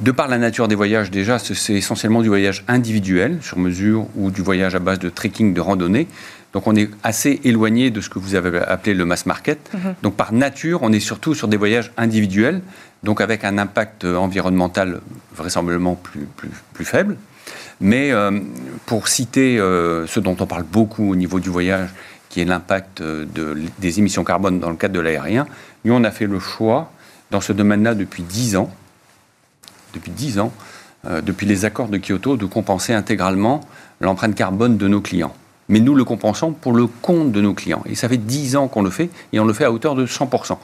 de 0.00 0.10
par 0.10 0.28
la 0.28 0.38
nature 0.38 0.68
des 0.68 0.74
voyages, 0.74 1.10
déjà, 1.10 1.38
c'est 1.38 1.74
essentiellement 1.74 2.22
du 2.22 2.28
voyage 2.28 2.64
individuel, 2.66 3.40
sur 3.42 3.58
mesure, 3.58 4.06
ou 4.16 4.30
du 4.30 4.40
voyage 4.40 4.74
à 4.74 4.78
base 4.78 4.98
de 4.98 5.10
trekking, 5.10 5.52
de 5.52 5.60
randonnée. 5.60 6.08
Donc 6.54 6.66
on 6.66 6.74
est 6.74 6.88
assez 7.02 7.40
éloigné 7.44 7.90
de 7.90 8.00
ce 8.00 8.08
que 8.08 8.18
vous 8.18 8.34
avez 8.34 8.58
appelé 8.58 8.94
le 8.94 9.04
mass 9.04 9.26
market. 9.26 9.70
Mm-hmm. 9.74 9.94
Donc 10.02 10.16
par 10.16 10.32
nature, 10.32 10.80
on 10.82 10.92
est 10.92 11.00
surtout 11.00 11.34
sur 11.34 11.48
des 11.48 11.58
voyages 11.58 11.92
individuels, 11.98 12.62
donc 13.02 13.20
avec 13.20 13.44
un 13.44 13.58
impact 13.58 14.04
environnemental 14.04 15.02
vraisemblablement 15.36 15.94
plus, 15.94 16.26
plus, 16.36 16.50
plus 16.72 16.84
faible. 16.86 17.18
Mais 17.82 18.12
euh, 18.12 18.40
pour 18.86 19.08
citer 19.08 19.58
euh, 19.58 20.06
ce 20.06 20.20
dont 20.20 20.36
on 20.40 20.46
parle 20.46 20.62
beaucoup 20.62 21.10
au 21.10 21.16
niveau 21.16 21.38
du 21.38 21.50
voyage, 21.50 21.90
qui 22.30 22.40
est 22.40 22.46
l'impact 22.46 23.02
des 23.02 23.98
émissions 23.98 24.24
carbone 24.24 24.58
dans 24.58 24.70
le 24.70 24.76
cadre 24.76 24.94
de 24.94 25.00
l'aérien. 25.00 25.46
Nous, 25.84 25.92
on 25.92 26.02
a 26.02 26.10
fait 26.10 26.26
le 26.26 26.38
choix, 26.38 26.90
dans 27.30 27.42
ce 27.42 27.52
domaine-là, 27.52 27.94
depuis 27.94 28.22
10 28.22 28.56
ans, 28.56 28.70
depuis 29.92 30.12
10 30.12 30.38
ans, 30.38 30.50
depuis 31.04 31.44
les 31.44 31.66
accords 31.66 31.88
de 31.88 31.98
Kyoto, 31.98 32.38
de 32.38 32.46
compenser 32.46 32.94
intégralement 32.94 33.60
l'empreinte 34.00 34.34
carbone 34.34 34.78
de 34.78 34.88
nos 34.88 35.02
clients 35.02 35.34
mais 35.68 35.80
nous 35.80 35.94
le 35.94 36.04
compensons 36.04 36.52
pour 36.52 36.72
le 36.72 36.86
compte 36.86 37.32
de 37.32 37.40
nos 37.40 37.54
clients. 37.54 37.82
Et 37.86 37.94
ça 37.94 38.08
fait 38.08 38.16
10 38.16 38.56
ans 38.56 38.68
qu'on 38.68 38.82
le 38.82 38.90
fait, 38.90 39.10
et 39.32 39.40
on 39.40 39.44
le 39.44 39.52
fait 39.52 39.64
à 39.64 39.72
hauteur 39.72 39.94
de 39.94 40.06
100%. 40.06 40.56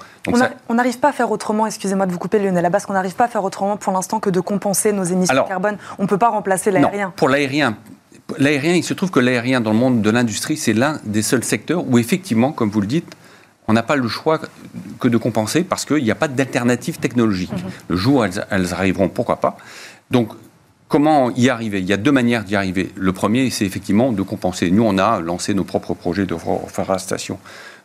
on 0.69 0.75
n'arrive 0.75 0.99
pas 0.99 1.09
à 1.09 1.13
faire 1.13 1.31
autrement, 1.31 1.67
excusez-moi 1.67 2.07
de 2.07 2.13
vous 2.13 2.19
couper 2.19 2.39
Lionel 2.39 2.69
parce 2.71 2.87
qu'on 2.87 2.93
n'arrive 2.93 3.15
pas 3.15 3.25
à 3.25 3.29
faire 3.29 3.45
autrement 3.45 3.77
pour 3.77 3.93
l'instant 3.93 4.21
que 4.21 4.31
de 4.31 4.41
compenser 4.41 4.93
nos 4.93 5.05
émissions 5.05 5.43
de 5.43 5.49
carbone. 5.49 5.79
On 5.99 6.03
ne 6.03 6.09
peut 6.09 6.19
pas 6.19 6.31
remplacer 6.31 6.71
l'aérien. 6.71 7.13
Pour 7.17 7.29
l'aérien, 7.29 7.77
l'aérien, 8.39 8.75
il 8.75 8.85
se 8.85 8.95
trouve 8.95 9.11
que 9.11 9.21
l'aérien 9.21 9.61
dans 9.61 9.73
le 9.73 9.79
monde 9.79 10.03
de 10.03 10.11
l'industrie, 10.11 10.57
c'est 10.57 10.75
l'un 10.75 11.01
des 11.05 11.23
seuls 11.23 11.45
secteurs 11.45 11.85
où 11.89 11.99
effectivement, 11.99 12.53
comme 12.53 12.71
vous 12.71 12.81
le 12.81 12.87
dites, 12.87 13.15
on 13.69 13.75
n'a 13.75 13.83
pas 13.83 13.97
le 13.97 14.09
choix 14.09 14.41
que 14.99 15.09
de 15.09 15.17
compenser 15.19 15.63
parce 15.63 15.85
qu'il 15.85 16.03
n'y 16.03 16.11
a 16.11 16.15
pas 16.15 16.29
d'alternative 16.29 16.99
technologique. 16.99 17.53
Mhm. 17.53 17.71
Le 17.89 17.97
jour 17.97 18.17
où 18.17 18.25
elles, 18.25 18.47
elles 18.51 18.73
arriveront, 18.73 19.09
pourquoi 19.09 19.37
pas. 19.37 19.59
Donc 20.11 20.31
Comment 20.89 21.31
y 21.33 21.51
arriver? 21.51 21.81
Il 21.81 21.87
y 21.87 21.93
a 21.93 21.99
deux 21.99 22.13
manières 22.13 22.45
d'y 22.45 22.57
arriver. 22.57 22.91
Le 22.97 23.13
premier, 23.13 23.51
c'est 23.51 23.67
effectivement 23.67 24.11
de 24.11 24.23
compenser. 24.23 24.71
Nous, 24.71 24.83
on 24.83 24.97
a 24.97 25.21
lancé 25.21 25.53
nos 25.53 25.65
propres 25.65 25.93
projets 25.93 26.25
de 26.25 26.33
reforestation 26.33 27.39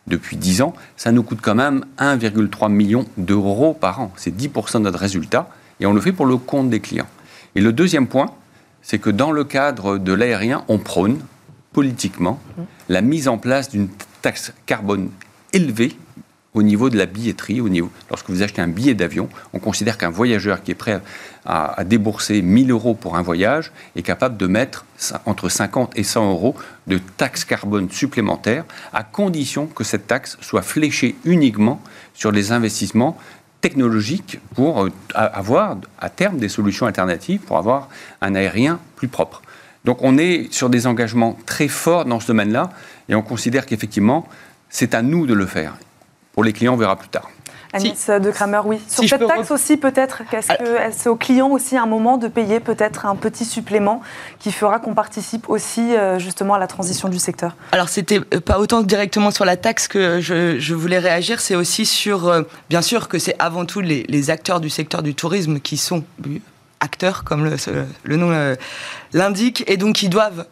depuis 0.08 0.38
10 0.38 0.62
ans. 0.62 0.74
Ça 0.96 1.12
nous 1.12 1.22
coûte 1.22 1.40
quand 1.42 1.56
même 1.56 1.84
1,3 2.00 2.72
million 2.72 3.06
d'euros 3.18 3.74
par 3.74 4.00
an. 4.00 4.14
C'est 4.16 4.34
10% 4.34 4.76
de 4.76 4.84
notre 4.84 5.00
résultat. 5.00 5.50
Et 5.82 5.86
on 5.86 5.92
le 5.92 6.00
fait 6.00 6.14
pour 6.14 6.26
le 6.26 6.38
compte 6.38 6.70
des 6.70 6.80
clients. 6.80 7.08
Et 7.56 7.62
le 7.62 7.74
deuxième 7.74 8.08
point, 8.08 8.32
c'est 8.82 9.00
que 9.00 9.10
dans 9.10 9.32
le 9.32 9.44
cadre 9.44 9.98
de 9.98 10.14
l'aérien, 10.14 10.64
on 10.70 10.78
prône 10.78 11.20
politiquement 11.74 12.40
la 12.88 13.02
mise 13.02 13.28
en 13.28 13.38
place 13.38 13.70
d'une 13.70 13.90
taxe 14.22 14.54
carbone 14.66 15.10
élevée 15.52 15.98
au 16.54 16.62
niveau 16.62 16.90
de 16.90 16.98
la 16.98 17.06
billetterie, 17.06 17.62
au 17.62 17.70
niveau, 17.70 17.92
lorsque 18.10 18.30
vous 18.30 18.44
achetez 18.44 18.62
un 18.62 18.68
billet 18.68 18.94
d'avion, 18.94 19.28
on 19.54 19.60
considère 19.60 19.98
qu'un 19.98 20.10
voyageur 20.10 20.62
qui 20.62 20.72
est 20.72 20.76
prêt 20.76 21.02
à, 21.46 21.84
débourser 21.84 22.42
1000 22.42 22.72
euros 22.72 22.94
pour 22.94 23.18
un 23.18 23.22
voyage 23.22 23.72
est 23.96 24.04
capable 24.04 24.38
de 24.38 24.48
mettre 24.48 24.86
entre 25.26 25.50
50 25.50 25.98
et 25.98 26.04
100 26.04 26.30
euros 26.30 26.56
de 26.88 27.00
taxe 27.18 27.44
carbone 27.44 27.90
supplémentaire, 27.90 28.66
à 28.94 29.04
condition 29.04 29.66
que 29.68 29.84
cette 29.84 30.08
taxe 30.08 30.38
soit 30.42 30.62
fléchée 30.62 31.16
uniquement 31.26 31.82
sur 32.14 32.32
les 32.32 32.52
investissements 32.52 33.18
technologiques 33.62 34.40
pour 34.56 34.84
euh, 34.84 34.90
avoir 35.16 35.78
à 36.00 36.10
terme 36.10 36.38
des 36.38 36.50
solutions 36.50 36.86
alternatives 36.86 37.40
pour 37.40 37.58
avoir 37.58 37.90
un 38.22 38.36
aérien 38.36 38.80
plus 38.96 39.08
propre. 39.08 39.42
Donc 39.86 40.00
on 40.02 40.18
est 40.18 40.52
sur 40.54 40.70
des 40.70 40.86
engagements 40.86 41.38
très 41.46 41.68
forts 41.68 42.06
dans 42.06 42.20
ce 42.20 42.28
domaine-là 42.28 42.72
et 43.10 43.16
on 43.16 43.22
considère 43.22 43.66
qu'effectivement 43.66 44.28
c'est 44.70 44.94
à 44.94 45.02
nous 45.02 45.26
de 45.26 45.34
le 45.34 45.46
faire. 45.46 45.76
Pour 46.34 46.44
les 46.44 46.52
clients, 46.52 46.74
on 46.74 46.78
verra 46.78 46.96
plus 46.96 47.10
tard. 47.10 47.30
Anis 47.74 48.08
de 48.08 48.32
Kramer, 48.32 48.62
oui. 48.66 48.80
Sur 48.88 49.04
cette 49.04 49.28
taxe 49.28 49.50
aussi, 49.50 49.78
peut-être, 49.78 50.22
qu'est-ce 50.30 50.52
ah. 50.52 50.58
que 50.58 50.66
c'est 50.92 51.10
au 51.10 51.16
client 51.16 51.50
aussi 51.50 51.76
un 51.76 51.88
moment 51.88 52.18
de 52.18 52.28
payer 52.28 52.60
peut-être 52.60 53.08
un 53.08 53.16
petit 53.16 53.46
supplément 53.46 54.02
qui 54.40 54.52
fera 54.52 54.78
qu'on 54.78 54.94
participe 54.94 55.50
aussi 55.50 55.96
euh, 55.96 56.20
justement 56.20 56.54
à 56.54 56.60
la 56.60 56.68
transition 56.68 57.10
du 57.10 57.18
secteur? 57.18 57.56
Alors, 57.72 57.90
c'était 57.90 58.20
euh, 58.34 58.40
pas 58.40 58.60
autant 58.60 58.82
directement 58.82 59.32
sur 59.32 59.44
la 59.44 59.58
taxe 59.58 59.88
que 59.88 60.22
je, 60.22 60.74
voulais 60.74 61.00
réagir, 61.00 61.42
c'est 61.42 61.56
aussi 61.56 61.88
sur, 61.88 62.28
euh, 62.28 62.44
bien 62.70 62.84
sûr, 62.84 63.08
que 63.08 63.18
c'est 63.18 63.36
avant 63.40 63.66
tout 63.66 63.82
les, 63.82 64.30
acteurs 64.30 64.62
du 64.62 64.70
secteur 64.70 65.02
du 65.02 65.16
tourisme 65.16 65.60
qui 65.60 65.76
sont 65.76 66.04
acteurs, 66.80 67.24
comme 67.24 67.44
le, 67.44 67.56
le 68.04 68.18
nom 68.18 68.56
l'indique, 69.14 69.64
et 69.68 69.78
donc 69.78 69.96
qui 69.96 70.10
doivent 70.10 70.46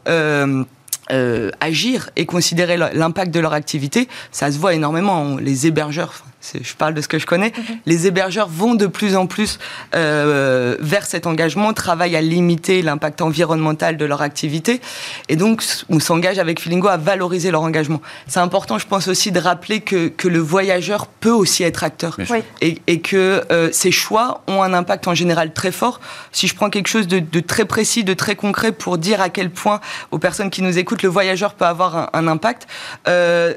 euh, 1.12 1.52
agir 1.60 2.10
et 2.16 2.26
considérer 2.26 2.78
l'impact 2.78 3.32
de 3.32 3.40
leur 3.40 3.54
activité, 3.54 4.08
ça 4.32 4.52
se 4.52 4.58
voit 4.58 4.74
énormément. 4.74 5.38
Les 5.38 5.68
hébergeurs, 5.68 6.24
je 6.62 6.74
parle 6.76 6.94
de 6.94 7.02
ce 7.02 7.08
que 7.08 7.20
je 7.20 7.26
connais, 7.26 7.54
mhm. 7.56 7.78
les 7.86 8.08
hébergeurs 8.08 8.48
vont 8.48 8.76
de 8.76 8.88
plus 8.88 9.16
en 9.16 9.28
plus 9.28 9.60
euh, 9.96 10.76
vers 10.80 11.06
cet 11.06 11.28
engagement, 11.28 11.74
travaillent 11.74 12.16
à 12.16 12.22
limiter 12.22 12.82
l'impact 12.82 13.22
environnemental 13.22 13.98
de 13.98 14.06
leur 14.06 14.22
activité, 14.22 14.82
et 15.30 15.36
donc 15.36 15.64
on 15.90 16.00
s'engage 16.00 16.40
avec 16.40 16.60
Filingo 16.60 16.88
à 16.88 16.98
valoriser 16.98 17.52
leur 17.52 17.62
engagement. 17.62 18.02
C'est 18.28 18.40
important, 18.40 18.78
je 18.78 18.88
pense 18.88 19.08
aussi, 19.08 19.32
de 19.32 19.40
rappeler 19.40 19.82
que, 19.82 20.08
que 20.08 20.28
le 20.28 20.40
voyageur 20.40 21.08
peut 21.08 21.32
aussi 21.32 21.64
être 21.64 21.84
acteur, 21.84 22.18
et, 22.62 22.82
et, 22.88 23.02
que 23.02 23.44
euh, 23.52 23.70
ces 23.72 23.92
choix 23.92 24.44
ont 24.48 24.62
un 24.62 24.74
impact 24.74 25.08
en 25.08 25.16
général 25.16 25.54
très 25.54 25.72
fort. 25.72 26.00
Si 26.32 26.48
je 26.48 26.56
prends 26.56 26.70
quelque 26.70 26.88
chose 26.88 27.08
de, 27.08 27.20
de, 27.20 27.40
très 27.40 27.66
précis, 27.66 28.04
de 28.04 28.14
très 28.14 28.36
concret, 28.36 28.72
pour 28.72 28.98
dire 28.98 29.22
à 29.22 29.30
quel 29.30 29.50
point 29.50 29.80
aux 30.12 30.20
personnes 30.20 30.50
qui 30.50 30.62
nous 30.62 30.78
écoutent, 30.78 31.04
le 31.04 31.10
voyageur 31.10 31.54
peut 31.54 31.66
avoir 31.66 31.98
un, 31.98 32.10
un 32.14 32.28
impact. 32.28 32.68
Euh, 33.08 33.54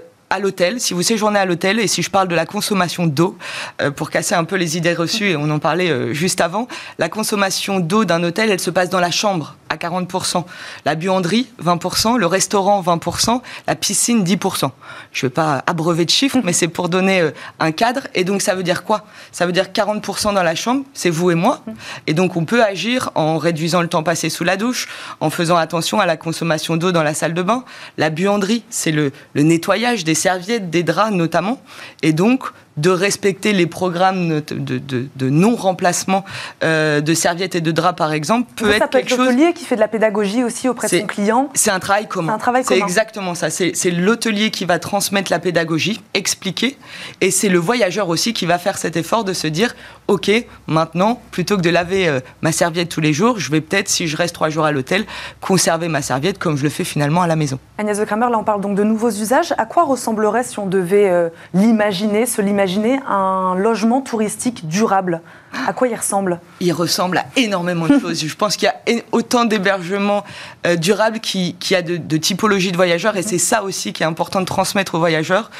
si 0.78 0.94
vous 0.94 1.02
séjournez 1.02 1.38
à 1.38 1.44
l'hôtel, 1.44 1.78
et 1.78 1.86
si 1.86 2.02
je 2.02 2.10
parle 2.10 2.28
de 2.28 2.34
la 2.34 2.46
consommation 2.46 3.06
d'eau, 3.06 3.36
euh, 3.80 3.90
pour 3.90 4.10
casser 4.10 4.34
un 4.34 4.44
peu 4.44 4.56
les 4.56 4.76
idées 4.76 4.94
reçues, 4.94 5.30
et 5.30 5.36
on 5.36 5.50
en 5.50 5.58
parlait 5.58 5.90
euh, 5.90 6.12
juste 6.12 6.40
avant, 6.40 6.68
la 6.98 7.08
consommation 7.08 7.80
d'eau 7.80 8.04
d'un 8.04 8.22
hôtel, 8.22 8.50
elle 8.50 8.60
se 8.60 8.70
passe 8.70 8.90
dans 8.90 9.00
la 9.00 9.10
chambre 9.10 9.56
à 9.74 9.76
40%, 9.76 10.44
la 10.84 10.94
buanderie 10.94 11.48
20%, 11.62 12.16
le 12.16 12.26
restaurant 12.26 12.80
20%, 12.80 13.40
la 13.66 13.74
piscine 13.74 14.22
10%. 14.22 14.70
Je 15.12 15.26
ne 15.26 15.28
vais 15.28 15.34
pas 15.34 15.62
abreuver 15.66 16.04
de 16.04 16.10
chiffres, 16.10 16.38
mais 16.44 16.52
c'est 16.52 16.68
pour 16.68 16.88
donner 16.88 17.20
euh, 17.20 17.30
un 17.58 17.72
cadre. 17.72 18.02
Et 18.14 18.24
donc 18.24 18.40
ça 18.40 18.54
veut 18.54 18.62
dire 18.62 18.84
quoi? 18.84 19.04
Ça 19.32 19.46
veut 19.46 19.52
dire 19.52 19.66
40% 19.66 20.34
dans 20.34 20.42
la 20.42 20.54
chambre, 20.54 20.84
c'est 20.94 21.10
vous 21.10 21.30
et 21.30 21.34
moi. 21.34 21.60
Et 22.06 22.14
donc 22.14 22.36
on 22.36 22.44
peut 22.44 22.62
agir 22.62 23.10
en 23.14 23.38
réduisant 23.38 23.82
le 23.82 23.88
temps 23.88 24.02
passé 24.02 24.30
sous 24.30 24.44
la 24.44 24.56
douche, 24.56 24.88
en 25.20 25.30
faisant 25.30 25.56
attention 25.56 26.00
à 26.00 26.06
la 26.06 26.16
consommation 26.16 26.76
d'eau 26.76 26.92
dans 26.92 27.02
la 27.02 27.14
salle 27.14 27.34
de 27.34 27.42
bain. 27.42 27.64
La 27.98 28.10
buanderie, 28.10 28.62
c'est 28.70 28.92
le, 28.92 29.12
le 29.34 29.42
nettoyage 29.42 30.04
des 30.04 30.14
serviettes, 30.14 30.70
des 30.70 30.82
draps 30.82 31.12
notamment. 31.12 31.60
Et 32.02 32.12
donc 32.12 32.44
de 32.76 32.90
respecter 32.90 33.52
les 33.52 33.66
programmes 33.66 34.40
de, 34.40 35.30
non-remplacement 35.30 36.24
euh, 36.62 37.00
de 37.00 37.14
serviettes 37.14 37.54
et 37.54 37.60
de 37.60 37.70
draps, 37.70 37.96
par 37.96 38.12
exemple, 38.12 38.50
peut 38.56 38.70
être 38.70 38.78
ça 38.78 38.88
peut 38.88 38.98
quelque 38.98 39.14
être 39.14 39.18
l'hôtelier 39.18 39.52
qui 39.52 39.64
fait 39.64 39.76
de 39.76 39.80
la 39.80 39.88
pédagogie 39.88 40.42
aussi 40.42 40.68
auprès 40.68 40.88
de 40.88 41.00
son 41.00 41.06
client. 41.06 41.50
C'est 41.54 41.70
un 41.70 41.78
travail 41.78 42.08
commun. 42.08 42.32
C'est 42.32 42.34
un 42.34 42.38
travail 42.38 42.64
commun. 42.64 42.80
C'est 42.80 42.84
exactement 42.84 43.34
ça. 43.34 43.50
C'est 43.50 43.90
l'hôtelier 43.90 44.50
qui 44.50 44.64
va 44.64 44.78
transmettre 44.78 45.30
la 45.30 45.38
pédagogie, 45.38 46.02
expliquer, 46.14 46.76
et 47.20 47.30
c'est 47.30 47.48
le 47.48 47.58
voyageur 47.58 48.08
aussi 48.08 48.32
qui 48.32 48.46
va 48.46 48.58
faire 48.58 48.76
cet 48.76 48.96
effort 48.96 49.24
de 49.24 49.32
se 49.32 49.46
dire, 49.46 49.74
ok, 50.08 50.30
maintenant, 50.66 51.20
plutôt 51.30 51.56
que 51.56 51.62
de 51.62 51.70
laver 51.70 52.08
euh, 52.08 52.20
ma 52.42 52.52
serviette 52.52 52.88
tous 52.88 53.00
les 53.00 53.12
jours, 53.12 53.38
je 53.38 53.50
vais 53.50 53.60
peut-être, 53.60 53.88
si 53.88 54.08
je 54.08 54.16
reste 54.16 54.34
trois 54.34 54.48
jours 54.48 54.64
à 54.64 54.72
l'hôtel, 54.72 55.04
conserver 55.40 55.88
ma 55.88 56.02
serviette 56.02 56.38
comme 56.38 56.56
je 56.56 56.64
le 56.64 56.70
fais 56.70 56.84
finalement 56.84 57.22
à 57.22 57.26
la 57.26 57.36
maison. 57.36 57.58
Agnès 57.78 57.98
de 57.98 58.04
Kramer, 58.04 58.28
là 58.30 58.38
on 58.38 58.44
parle 58.44 58.60
donc 58.60 58.76
de 58.76 58.82
nouveaux 58.82 59.10
usages. 59.10 59.54
À 59.58 59.66
quoi 59.66 59.84
ressemblerait 59.84 60.42
si 60.42 60.58
on 60.58 60.66
devait 60.66 61.08
euh, 61.08 61.28
l'imaginer, 61.54 62.26
se 62.26 62.42
l'imaginer 62.42 62.63
Imaginez 62.64 62.98
un 63.06 63.56
logement 63.56 64.00
touristique 64.00 64.66
durable. 64.66 65.20
À 65.66 65.74
quoi 65.74 65.86
il 65.86 65.94
ressemble? 65.94 66.40
Il 66.60 66.72
ressemble 66.72 67.18
à 67.18 67.26
énormément 67.36 67.86
de 67.86 67.98
choses. 68.00 68.24
Je 68.26 68.34
pense 68.34 68.56
qu'il 68.56 68.72
y 68.86 68.98
a 68.98 69.02
autant 69.12 69.44
d'hébergements 69.44 70.24
euh, 70.66 70.74
durables 70.76 71.20
qu'il 71.20 71.54
y 71.70 71.74
a 71.74 71.82
de, 71.82 72.16
typologies 72.16 72.72
de 72.72 72.76
voyageurs, 72.76 73.18
et 73.18 73.22
c'est 73.22 73.36
ça 73.36 73.64
aussi 73.64 73.92
qui 73.92 74.02
est 74.02 74.06
important 74.06 74.40
de 74.40 74.46
transmettre 74.46 74.94
aux 74.94 74.98
voyageurs. 74.98 75.50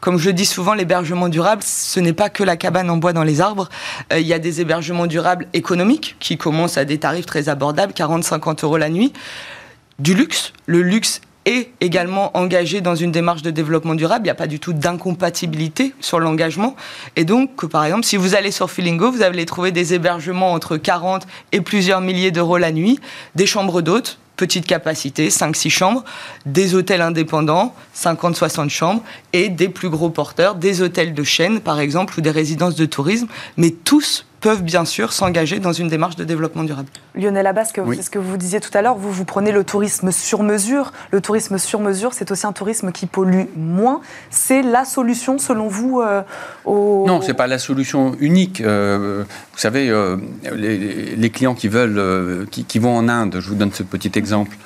Comme 0.00 0.16
je 0.16 0.30
dis 0.30 0.46
souvent, 0.46 0.72
l'hébergement 0.72 1.28
durable, 1.28 1.62
ce 1.62 2.00
n'est 2.00 2.14
pas 2.14 2.30
que 2.30 2.42
la 2.42 2.56
cabane 2.56 2.88
en 2.88 2.96
bois 2.96 3.12
dans 3.12 3.24
les 3.24 3.42
arbres. 3.42 3.68
Euh, 4.10 4.20
il 4.20 4.26
y 4.26 4.32
a 4.32 4.38
des 4.38 4.62
hébergements 4.62 5.06
durables 5.06 5.48
économiques 5.52 6.16
qui 6.18 6.38
commencent 6.38 6.78
à 6.78 6.86
des 6.86 6.96
tarifs 6.96 7.26
très 7.26 7.50
abordables, 7.50 7.92
40-50 7.92 8.64
euros 8.64 8.78
la 8.78 8.88
nuit. 8.88 9.12
Du 9.98 10.14
luxe, 10.14 10.54
le 10.64 10.80
luxe 10.80 11.20
et 11.46 11.70
également 11.80 12.36
engagé 12.36 12.80
dans 12.80 12.94
une 12.94 13.12
démarche 13.12 13.42
de 13.42 13.50
développement 13.50 13.94
durable. 13.94 14.22
Il 14.22 14.28
n'y 14.28 14.30
a 14.30 14.34
pas 14.34 14.46
du 14.46 14.60
tout 14.60 14.72
d'incompatibilité 14.72 15.94
sur 16.00 16.20
l'engagement. 16.20 16.76
Et 17.16 17.24
donc, 17.24 17.66
par 17.66 17.84
exemple, 17.84 18.04
si 18.04 18.16
vous 18.16 18.34
allez 18.34 18.50
sur 18.50 18.70
Feelingo, 18.70 19.10
vous 19.10 19.22
allez 19.22 19.46
trouver 19.46 19.72
des 19.72 19.94
hébergements 19.94 20.52
entre 20.52 20.76
40 20.76 21.26
et 21.52 21.60
plusieurs 21.60 22.00
milliers 22.00 22.30
d'euros 22.30 22.58
la 22.58 22.72
nuit, 22.72 22.98
des 23.34 23.46
chambres 23.46 23.82
d'hôtes, 23.82 24.18
petite 24.36 24.66
capacité, 24.66 25.28
5-6 25.28 25.70
chambres, 25.70 26.04
des 26.46 26.74
hôtels 26.74 27.00
indépendants, 27.00 27.74
50-60 27.96 28.68
chambres, 28.68 29.02
et 29.32 29.48
des 29.48 29.68
plus 29.68 29.88
gros 29.88 30.10
porteurs, 30.10 30.54
des 30.56 30.82
hôtels 30.82 31.14
de 31.14 31.22
chaîne, 31.22 31.60
par 31.60 31.80
exemple, 31.80 32.14
ou 32.18 32.20
des 32.20 32.30
résidences 32.30 32.74
de 32.74 32.86
tourisme, 32.86 33.28
mais 33.56 33.70
tous 33.70 34.26
peuvent 34.44 34.62
bien 34.62 34.84
sûr 34.84 35.14
s'engager 35.14 35.58
dans 35.58 35.72
une 35.72 35.88
démarche 35.88 36.16
de 36.16 36.24
développement 36.24 36.64
durable. 36.64 36.90
Lionel 37.14 37.46
Abasque, 37.46 37.80
c'est 37.94 38.02
ce 38.02 38.10
que 38.10 38.18
vous 38.18 38.36
disiez 38.36 38.60
tout 38.60 38.70
à 38.74 38.82
l'heure, 38.82 38.94
vous, 38.94 39.10
vous 39.10 39.24
prenez 39.24 39.52
le 39.52 39.64
tourisme 39.64 40.12
sur 40.12 40.42
mesure. 40.42 40.92
Le 41.12 41.22
tourisme 41.22 41.56
sur 41.56 41.80
mesure, 41.80 42.12
c'est 42.12 42.30
aussi 42.30 42.46
un 42.46 42.52
tourisme 42.52 42.92
qui 42.92 43.06
pollue 43.06 43.44
moins. 43.56 44.02
C'est 44.28 44.60
la 44.60 44.84
solution, 44.84 45.38
selon 45.38 45.68
vous, 45.68 46.02
euh, 46.02 46.20
au... 46.66 47.06
Non, 47.06 47.22
ce 47.22 47.28
n'est 47.28 47.34
pas 47.34 47.46
la 47.46 47.58
solution 47.58 48.16
unique. 48.20 48.60
Euh, 48.60 49.24
vous 49.54 49.58
savez, 49.58 49.88
euh, 49.88 50.18
les, 50.52 51.30
clients 51.30 51.54
qui 51.54 51.68
veulent, 51.68 52.46
qui, 52.50 52.78
vont 52.78 52.94
en 52.94 53.08
Inde, 53.08 53.38
je 53.40 53.48
vous 53.48 53.54
donne 53.54 53.72
ce 53.72 53.82
petit 53.82 54.12
exemple, 54.18 54.58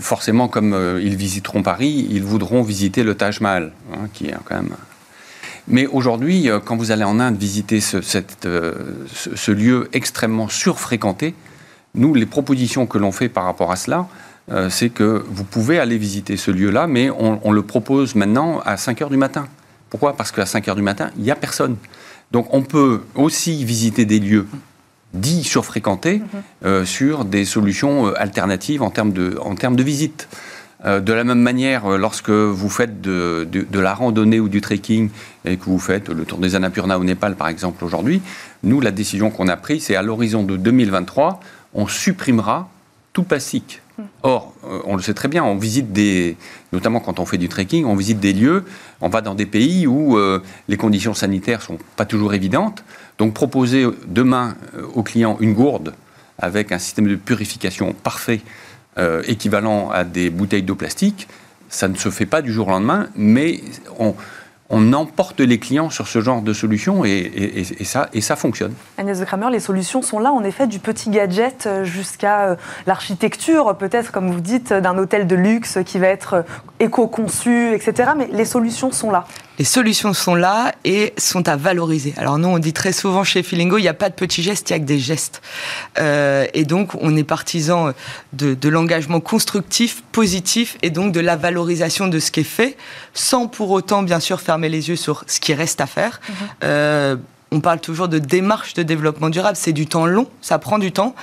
forcément, 0.00 0.48
comme 0.48 0.98
ils 1.00 1.14
visiteront 1.14 1.62
Paris, 1.62 2.08
ils 2.10 2.24
voudront 2.24 2.62
visiter 2.62 3.04
le 3.04 3.14
Taj 3.14 3.40
Mahal, 3.40 3.70
hein, 3.92 4.08
qui 4.12 4.26
est 4.26 4.34
quand 4.44 4.56
même 4.56 4.74
mais 5.68 5.86
aujourd'hui, 5.86 6.50
euh, 6.50 6.58
quand 6.58 6.76
vous 6.76 6.90
allez 6.90 7.04
en 7.04 7.20
Inde 7.20 7.36
visiter 7.36 7.80
euh, 7.94 8.72
ce, 9.06 9.50
lieu 9.52 9.88
extrêmement 9.92 10.48
surfréquenté, 10.48 11.34
nous, 11.94 12.14
les 12.14 12.26
propositions 12.26 12.86
que 12.86 12.98
l'on 12.98 13.12
fait 13.12 13.28
par 13.28 13.44
rapport 13.44 13.70
à 13.70 13.76
cela, 13.76 14.08
c'est 14.70 14.90
que 14.90 15.24
vous 15.28 15.44
pouvez 15.44 15.78
aller 15.78 15.96
visiter 15.96 16.36
ce 16.36 16.50
lieu-là, 16.50 16.86
mais 16.86 17.10
on, 17.10 17.52
le 17.52 17.62
propose 17.62 18.16
maintenant 18.16 18.60
à 18.66 18.76
5 18.76 19.00
heures 19.00 19.10
du 19.10 19.16
matin. 19.16 19.46
Pourquoi? 19.88 20.16
Parce 20.16 20.32
qu'à 20.32 20.46
5 20.46 20.68
heures 20.68 20.74
du 20.74 20.82
matin, 20.82 21.10
il 21.16 21.22
n'y 21.22 21.30
a 21.30 21.36
personne. 21.36 21.76
Donc 22.32 22.52
on 22.52 22.62
peut 22.62 23.02
aussi 23.14 23.64
visiter 23.64 24.04
des 24.04 24.18
lieux 24.18 24.46
dits 25.14 25.44
surfréquentés 25.44 26.18
mhm. 26.18 26.26
euh, 26.64 26.84
sur 26.84 27.24
des 27.24 27.44
solutions 27.44 28.08
euh, 28.08 28.20
alternatives 28.20 28.82
en 28.82 28.90
termes 28.90 29.12
de, 29.12 29.38
en 29.40 29.54
termes 29.54 29.76
de 29.76 29.82
visite. 29.82 30.28
Euh, 30.84 31.00
de 31.00 31.12
la 31.12 31.24
même 31.24 31.40
manière, 31.40 31.88
lorsque 31.96 32.30
vous 32.30 32.68
faites 32.68 33.00
de, 33.00 33.46
de, 33.50 33.78
la 33.78 33.94
randonnée 33.94 34.40
ou 34.40 34.48
du 34.48 34.60
trekking 34.60 35.10
et 35.44 35.56
que 35.56 35.64
vous 35.64 35.78
faites 35.78 36.08
le 36.08 36.24
tour 36.24 36.38
des 36.38 36.54
Annapurna 36.54 36.98
au 36.98 37.04
Népal, 37.04 37.36
par 37.36 37.48
exemple, 37.48 37.84
aujourd'hui, 37.84 38.20
nous, 38.62 38.80
la 38.80 38.90
décision 38.90 39.30
qu'on 39.30 39.48
a 39.48 39.56
prise, 39.56 39.84
c'est 39.84 39.96
à 39.96 40.02
l'horizon 40.02 40.42
de 40.42 40.56
2023, 40.56 41.40
on 41.74 41.86
supprimera 41.86 42.68
tout 43.12 43.22
plastique. 43.22 43.80
Hmm. 43.98 44.02
Or, 44.22 44.54
on 44.84 44.96
le 44.96 45.02
sait 45.02 45.14
très 45.14 45.28
bien, 45.28 45.44
on 45.44 45.56
visite 45.56 45.92
des, 45.92 46.36
notamment 46.72 47.00
quand 47.00 47.20
on 47.20 47.26
fait 47.26 47.38
du 47.38 47.48
trekking, 47.48 47.84
on 47.84 47.94
visite 47.94 48.20
des 48.20 48.32
lieux, 48.32 48.64
on 49.00 49.08
va 49.08 49.20
dans 49.20 49.34
des 49.34 49.46
pays 49.46 49.86
où 49.86 50.18
les 50.68 50.76
conditions 50.76 51.14
sanitaires 51.14 51.62
sont 51.62 51.78
pas 51.96 52.06
toujours 52.06 52.34
évidentes. 52.34 52.82
Donc 53.18 53.34
proposer 53.34 53.86
demain 54.06 54.56
euh, 54.74 54.82
aux 54.94 55.04
clients 55.04 55.36
une 55.38 55.54
gourde 55.54 55.94
avec 56.38 56.72
un 56.72 56.78
système 56.78 57.06
de 57.06 57.14
purification 57.14 57.92
parfait, 57.92 58.40
euh, 58.98 59.22
équivalent 59.26 59.90
à 59.90 60.04
des 60.04 60.30
bouteilles 60.30 60.62
d'eau 60.62 60.74
plastique, 60.74 61.28
ça 61.68 61.88
ne 61.88 61.94
se 61.94 62.10
fait 62.10 62.26
pas 62.26 62.42
du 62.42 62.52
jour 62.52 62.68
au 62.68 62.70
lendemain, 62.70 63.08
mais 63.16 63.62
on, 63.98 64.14
emporte 64.92 65.40
les 65.40 65.58
clients 65.58 65.90
sur 65.90 66.08
ce 66.08 66.20
genre 66.20 66.40
de 66.40 66.52
solution 66.54 67.04
et, 67.04 67.64
ça, 67.84 68.08
et 68.14 68.22
ça 68.22 68.36
fonctionne. 68.36 68.72
Agnès 68.96 69.18
de 69.18 69.24
Kramer, 69.24 69.50
les 69.50 69.60
solutions 69.60 70.00
sont 70.00 70.18
là, 70.18 70.32
en 70.32 70.42
effet, 70.44 70.66
du 70.66 70.78
petit 70.78 71.10
gadget 71.10 71.68
jusqu'à 71.82 72.48
euh, 72.48 72.56
l'architecture, 72.86 73.76
peut-être, 73.76 74.12
comme 74.12 74.30
vous 74.30 74.40
dites, 74.40 74.72
d'un 74.72 74.96
hôtel 74.96 75.26
de 75.26 75.36
luxe 75.36 75.78
qui 75.84 75.98
va 75.98 76.08
être 76.08 76.34
euh, 76.34 76.42
éco-conçu, 76.80 77.74
etc. 77.74 78.12
Mais 78.16 78.28
les 78.32 78.46
solutions 78.46 78.90
sont 78.92 79.10
là. 79.10 79.26
Les 79.58 79.64
solutions 79.64 80.14
sont 80.14 80.34
là 80.34 80.74
et 80.84 81.12
sont 81.18 81.48
à 81.48 81.56
valoriser. 81.56 82.14
Alors 82.16 82.38
nous, 82.38 82.48
on 82.48 82.58
dit 82.58 82.72
très 82.72 82.92
souvent 82.92 83.22
chez 83.24 83.42
Feelingo, 83.42 83.78
il 83.78 83.82
n'y 83.82 83.88
a 83.88 83.94
pas 83.94 84.08
de 84.08 84.14
petits 84.14 84.42
gestes, 84.42 84.70
il 84.70 84.72
n'y 84.72 84.76
a 84.76 84.80
que 84.80 84.88
des 84.88 84.98
gestes. 84.98 85.42
Euh, 85.98 86.46
et 86.54 86.64
donc, 86.64 86.94
on 87.00 87.16
est 87.16 87.24
partisan 87.24 87.92
de, 88.32 88.54
de 88.54 88.68
l'engagement 88.68 89.20
constructif, 89.20 90.02
positif, 90.12 90.78
et 90.82 90.90
donc 90.90 91.12
de 91.12 91.20
la 91.20 91.36
valorisation 91.36 92.08
de 92.08 92.18
ce 92.18 92.30
qui 92.30 92.40
est 92.40 92.44
fait, 92.44 92.76
sans 93.14 93.46
pour 93.46 93.70
autant, 93.70 94.02
bien 94.02 94.20
sûr, 94.20 94.40
fermer 94.40 94.68
les 94.68 94.88
yeux 94.88 94.96
sur 94.96 95.24
ce 95.26 95.38
qui 95.40 95.54
reste 95.54 95.80
à 95.80 95.86
faire. 95.86 96.20
Mhm. 96.28 96.34
Euh, 96.64 97.16
on 97.52 97.60
parle 97.60 97.80
toujours 97.80 98.08
de 98.08 98.18
démarche 98.18 98.74
de 98.74 98.82
développement 98.82 99.28
durable. 99.28 99.56
C'est 99.56 99.72
du 99.72 99.86
temps 99.86 100.06
long, 100.06 100.26
ça 100.40 100.58
prend 100.58 100.78
du 100.78 100.90
temps, 100.90 101.14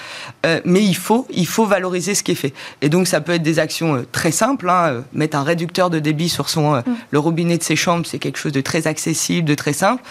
euh, 0.46 0.62
mais 0.64 0.84
il 0.84 0.96
faut, 0.96 1.28
il 1.32 1.48
faut 1.48 1.66
valoriser 1.66 2.16
ce 2.16 2.24
qui 2.24 2.32
est 2.32 2.36
fait. 2.36 2.54
Et 2.82 2.90
donc, 2.90 3.08
ça 3.08 3.20
peut 3.20 3.34
être 3.34 3.42
des 3.42 3.60
actions 3.60 3.96
euh, 3.96 4.08
très 4.12 4.32
simples. 4.32 4.70
Hein, 4.70 5.04
mettre 5.12 5.36
un 5.36 5.44
réducteur 5.44 5.90
de 5.90 6.00
débit 6.00 6.30
sur 6.30 6.50
son, 6.50 6.76
mhm. 6.76 6.84
le 7.10 7.20
robinet 7.20 7.58
de 7.58 7.64
ses 7.64 7.76
chambres, 7.76 8.06
c'est 8.06 8.20
quelque 8.20 8.38
chose 8.38 8.52
de 8.52 8.62
très 8.62 8.86
accessible, 8.88 9.48
de 9.48 9.56
très 9.56 9.74
simple. 9.74 10.04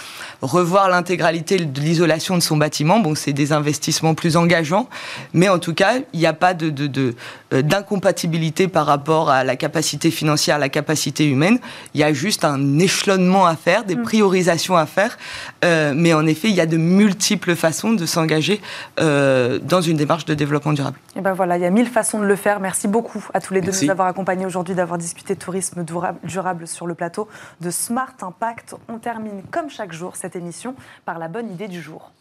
Revoir 0.43 0.89
l'intégralité 0.89 1.57
de 1.57 1.81
l'isolation 1.81 2.37
de 2.37 2.43
son 2.43 2.57
bâtiment, 2.57 2.99
bon, 2.99 3.15
c'est 3.15 3.33
des 3.33 3.53
investissements 3.53 4.15
plus 4.15 4.37
engageants, 4.37 4.89
mais 5.33 5.49
en 5.49 5.59
tout 5.59 5.75
cas, 5.75 5.95
il 6.13 6.21
n'y 6.21 6.27
a 6.27 6.33
pas 6.33 6.55
de, 6.55 6.71
de, 6.71 7.15
d'incompatibilité 7.53 8.67
par 8.69 8.87
rapport 8.87 9.31
à 9.31 9.45
la 9.45 9.57
capacité 9.57 10.11
financière, 10.11 10.59
la 10.59 10.69
capacité 10.69 11.25
humaine. 11.25 11.59
Il 11.95 12.01
y 12.01 12.05
a 12.05 12.13
juste 12.13 12.45
un 12.45 12.79
échelonnement 12.79 13.47
à 13.47 13.57
faire, 13.57 13.85
des 13.85 13.97
mm. 13.97 14.03
priorisations 14.03 14.77
à 14.77 14.87
faire. 14.87 15.17
Euh, 15.65 15.93
mais 15.95 16.08
en 16.15 16.27
effet, 16.27 16.49
il 16.49 16.55
y 16.55 16.61
a 16.61 16.67
de 16.67 16.77
multiples 16.77 17.55
façons 17.55 17.93
de 17.93 18.07
s'engager 18.07 18.61
euh, 19.01 19.59
dans 19.63 19.81
une 19.81 19.97
démarche 19.97 20.25
de 20.25 20.35
développement 20.35 20.73
durable. 20.73 20.99
Et 21.17 21.21
ben 21.21 21.33
voilà, 21.33 21.57
il 21.57 21.63
y 21.63 21.67
a 21.67 21.71
mille 21.71 21.89
façons 21.89 22.19
de 22.19 22.25
le 22.25 22.37
faire. 22.37 22.61
Merci 22.61 22.89
beaucoup 22.89 23.25
à 23.35 23.41
tous 23.41 23.55
les 23.55 23.61
deux 23.61 23.73
de 23.73 23.85
nous 23.85 23.91
avoir 23.91 24.09
accompagnés 24.09 24.47
aujourd'hui, 24.47 24.75
d'avoir 24.75 24.99
discuté 24.99 25.35
de 25.35 25.41
tourisme 25.41 25.85
durable 26.25 26.67
sur 26.67 26.87
le 26.87 26.95
plateau 26.95 27.29
de 27.61 27.71
Smart 27.71 28.15
Impact. 28.21 28.75
On 28.89 28.99
termine 28.99 29.43
comme 29.51 29.71
chaque 29.71 29.93
jour 29.93 30.17
cette 30.17 30.37
émission 30.37 30.75
par 31.05 31.19
la 31.19 31.29
bonne 31.29 31.51
idée 31.51 31.69
du 31.69 31.81
jour. 31.81 32.13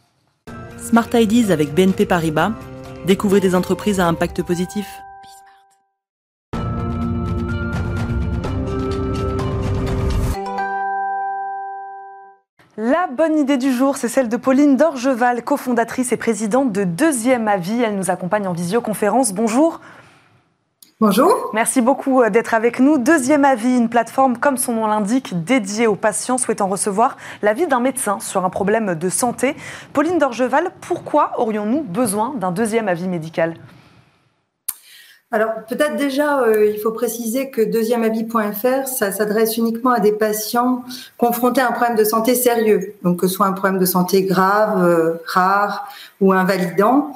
Smart 0.77 1.09
Ideas 1.13 1.51
avec 1.51 1.73
BNP 1.73 2.05
Paribas. 2.05 2.51
Découvrez 3.05 3.39
des 3.39 3.55
entreprises 3.55 3.99
à 3.99 4.07
impact 4.07 4.43
positif. 4.43 4.85
La 12.79 13.07
bonne 13.07 13.39
idée 13.39 13.57
du 13.57 13.73
jour, 13.73 13.97
c'est 13.97 14.07
celle 14.07 14.29
de 14.29 14.37
Pauline 14.37 14.77
Dorgeval, 14.77 15.43
cofondatrice 15.43 16.11
et 16.11 16.17
présidente 16.17 16.71
de 16.71 16.83
Deuxième 16.83 17.47
Avis. 17.47 17.81
Elle 17.81 17.95
nous 17.95 18.11
accompagne 18.11 18.47
en 18.47 18.53
visioconférence. 18.53 19.33
Bonjour. 19.33 19.81
Bonjour. 20.99 21.49
Merci 21.53 21.81
beaucoup 21.81 22.21
euh, 22.21 22.29
d'être 22.29 22.53
avec 22.53 22.79
nous. 22.79 22.99
Deuxième 22.99 23.45
avis, 23.45 23.75
une 23.75 23.89
plateforme, 23.89 24.37
comme 24.37 24.57
son 24.57 24.73
nom 24.73 24.85
l'indique, 24.85 25.43
dédiée 25.43 25.87
aux 25.87 25.95
patients 25.95 26.37
souhaitant 26.37 26.67
recevoir 26.67 27.17
l'avis 27.41 27.65
d'un 27.65 27.79
médecin 27.79 28.19
sur 28.19 28.45
un 28.45 28.51
problème 28.51 28.93
de 28.93 29.09
santé. 29.09 29.55
Pauline 29.93 30.19
Dorgeval, 30.19 30.69
pourquoi 30.79 31.31
aurions-nous 31.39 31.81
besoin 31.81 32.35
d'un 32.35 32.51
deuxième 32.51 32.87
avis 32.87 33.07
médical? 33.07 33.55
Alors 35.29 35.49
peut-être 35.67 35.97
déjà, 35.97 36.39
euh, 36.39 36.71
il 36.73 36.79
faut 36.79 36.91
préciser 36.91 37.49
que 37.49 37.61
deuxièmeavis.fr, 37.61 38.87
ça 38.87 39.11
s'adresse 39.11 39.57
uniquement 39.57 39.91
à 39.91 39.99
des 39.99 40.13
patients 40.13 40.85
confrontés 41.17 41.59
à 41.59 41.67
un 41.67 41.73
problème 41.73 41.97
de 41.97 42.05
santé 42.05 42.33
sérieux, 42.33 42.93
donc 43.03 43.19
que 43.19 43.27
ce 43.27 43.35
soit 43.35 43.45
un 43.45 43.51
problème 43.51 43.77
de 43.77 43.85
santé 43.85 44.23
grave, 44.23 44.81
euh, 44.81 45.15
rare 45.25 45.89
ou 46.21 46.31
invalidant, 46.31 47.11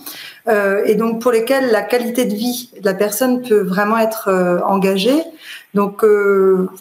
euh, 0.50 0.84
et 0.86 0.96
donc 0.96 1.22
pour 1.22 1.32
lesquels 1.32 1.72
la 1.72 1.84
qualité 1.84 2.26
de 2.26 2.36
vie 2.36 2.70
de 2.82 2.86
la 2.86 2.96
personne 2.96 3.44
peut 3.44 3.62
vraiment 3.62 3.98
être 3.98 4.62
engagée. 4.68 5.24
Donc 5.74 6.04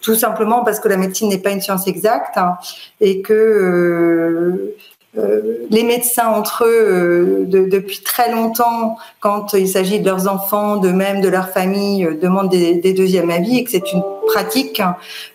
tout 0.02 0.14
simplement 0.16 0.64
parce 0.64 0.80
que 0.80 0.88
la 0.88 0.96
médecine 0.96 1.28
n'est 1.28 1.38
pas 1.38 1.52
une 1.52 1.60
science 1.60 1.86
exacte 1.86 2.36
hein, 2.38 2.56
et 3.00 3.22
que 3.22 4.74
euh, 5.18 5.66
les 5.70 5.82
médecins 5.82 6.28
entre 6.28 6.64
eux, 6.64 6.68
euh, 6.68 7.44
depuis 7.46 8.00
très 8.00 8.30
longtemps, 8.30 8.96
quand 9.18 9.54
il 9.54 9.66
s'agit 9.66 9.98
de 9.98 10.04
leurs 10.04 10.28
enfants, 10.28 10.76
de 10.76 10.90
même 10.90 11.20
de 11.20 11.28
leur 11.28 11.48
famille, 11.48 12.04
euh, 12.04 12.14
demandent 12.14 12.48
des, 12.48 12.76
des, 12.76 12.92
deuxièmes 12.92 13.30
avis 13.30 13.58
et 13.58 13.64
que 13.64 13.72
c'est 13.72 13.92
une 13.92 14.04
pratique 14.28 14.80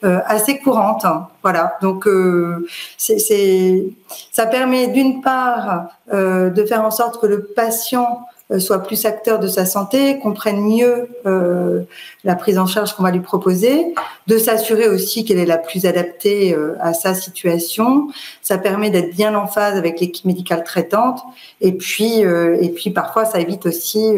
assez 0.01 0.59
courante. 0.59 1.05
Voilà. 1.43 1.77
Donc, 1.81 2.07
c'est, 2.95 3.17
ça 4.31 4.45
permet 4.45 4.87
d'une 4.87 5.21
part 5.21 5.87
de 6.13 6.65
faire 6.65 6.85
en 6.85 6.91
sorte 6.91 7.19
que 7.19 7.27
le 7.27 7.43
patient 7.43 8.19
euh, 8.19 8.34
soit 8.59 8.79
plus 8.79 9.05
acteur 9.05 9.39
de 9.39 9.47
sa 9.47 9.65
santé, 9.65 10.19
comprenne 10.19 10.61
mieux 10.61 11.07
euh, 11.25 11.81
la 12.23 12.35
prise 12.35 12.59
en 12.59 12.67
charge 12.67 12.93
qu'on 12.93 13.03
va 13.03 13.11
lui 13.11 13.19
proposer, 13.19 13.95
de 14.27 14.37
s'assurer 14.37 14.87
aussi 14.87 15.25
qu'elle 15.25 15.39
est 15.39 15.45
la 15.45 15.57
plus 15.57 15.85
adaptée 15.85 16.53
euh, 16.53 16.75
à 16.79 16.93
sa 16.93 17.15
situation. 17.15 18.07
Ça 18.41 18.57
permet 18.57 18.91
d'être 18.91 19.15
bien 19.15 19.35
en 19.35 19.47
phase 19.47 19.77
avec 19.77 19.99
l'équipe 19.99 20.25
médicale 20.25 20.63
traitante. 20.63 21.21
Et 21.61 21.71
puis, 21.71 22.19
et 22.19 22.69
puis 22.69 22.91
parfois, 22.91 23.25
ça 23.25 23.39
évite 23.39 23.65
aussi 23.65 24.13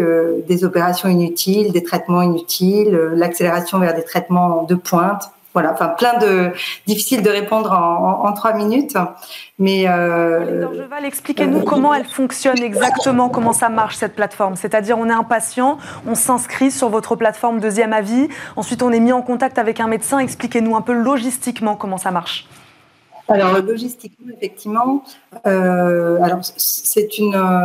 des 0.47 0.65
opérations 0.65 1.07
inutiles, 1.07 1.71
des 1.71 1.83
traitements 1.83 2.21
inutiles, 2.21 2.91
l'accélération 3.13 3.79
vers 3.79 3.95
des 3.95 4.03
traitements 4.03 4.63
de 4.63 4.75
pointe. 4.75 5.31
Voilà, 5.57 5.73
enfin 5.73 5.87
plein 5.87 6.19
de 6.19 6.51
difficile 6.85 7.23
de 7.23 7.31
répondre 7.31 7.71
en, 7.71 8.31
trois 8.33 8.53
minutes, 8.53 8.95
mais. 9.57 9.85
Euh, 9.87 10.67
expliquez-nous 11.03 11.61
comment 11.61 11.95
elle 11.95 12.05
fonctionne 12.05 12.61
exactement, 12.61 13.29
comment 13.29 13.53
ça 13.53 13.69
marche 13.69 13.95
cette 13.95 14.13
plateforme. 14.13 14.55
C'est-à-dire, 14.55 14.99
on 14.99 15.09
est 15.09 15.13
un 15.13 15.23
patient, 15.23 15.79
on 16.05 16.13
s'inscrit 16.13 16.69
sur 16.69 16.89
votre 16.89 17.15
plateforme 17.15 17.59
Deuxième 17.59 17.91
Avis, 17.91 18.29
ensuite 18.55 18.83
on 18.83 18.91
est 18.91 18.99
mis 18.99 19.11
en 19.11 19.23
contact 19.23 19.57
avec 19.57 19.79
un 19.79 19.87
médecin. 19.87 20.19
Expliquez-nous 20.19 20.75
un 20.75 20.81
peu 20.81 20.93
logistiquement 20.93 21.75
comment 21.75 21.97
ça 21.97 22.11
marche. 22.11 22.47
Alors 23.29 23.61
logistiquement, 23.61 24.33
effectivement, 24.35 25.03
euh, 25.45 26.19
c'est 26.55 27.09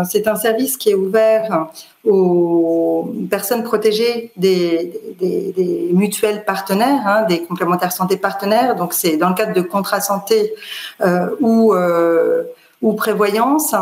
c'est 0.05 0.29
un 0.29 0.35
service 0.35 0.77
qui 0.77 0.91
est 0.91 0.95
ouvert 0.95 1.69
aux 2.05 3.15
personnes 3.31 3.63
protégées 3.63 4.33
des, 4.37 4.93
des, 5.21 5.91
mutuelles 5.93 6.45
partenaires, 6.45 7.07
hein, 7.07 7.27
des 7.29 7.43
complémentaires 7.43 7.93
santé 7.93 8.17
partenaires. 8.17 8.75
Donc 8.75 8.93
c'est 8.93 9.17
dans 9.17 9.29
le 9.29 9.35
cadre 9.35 9.55
de 9.55 9.61
contrats 9.61 10.01
santé 10.01 10.53
euh, 11.01 11.29
ou 11.41 11.75
euh, 11.75 12.43
ou 12.81 12.95
prévoyance. 12.95 13.77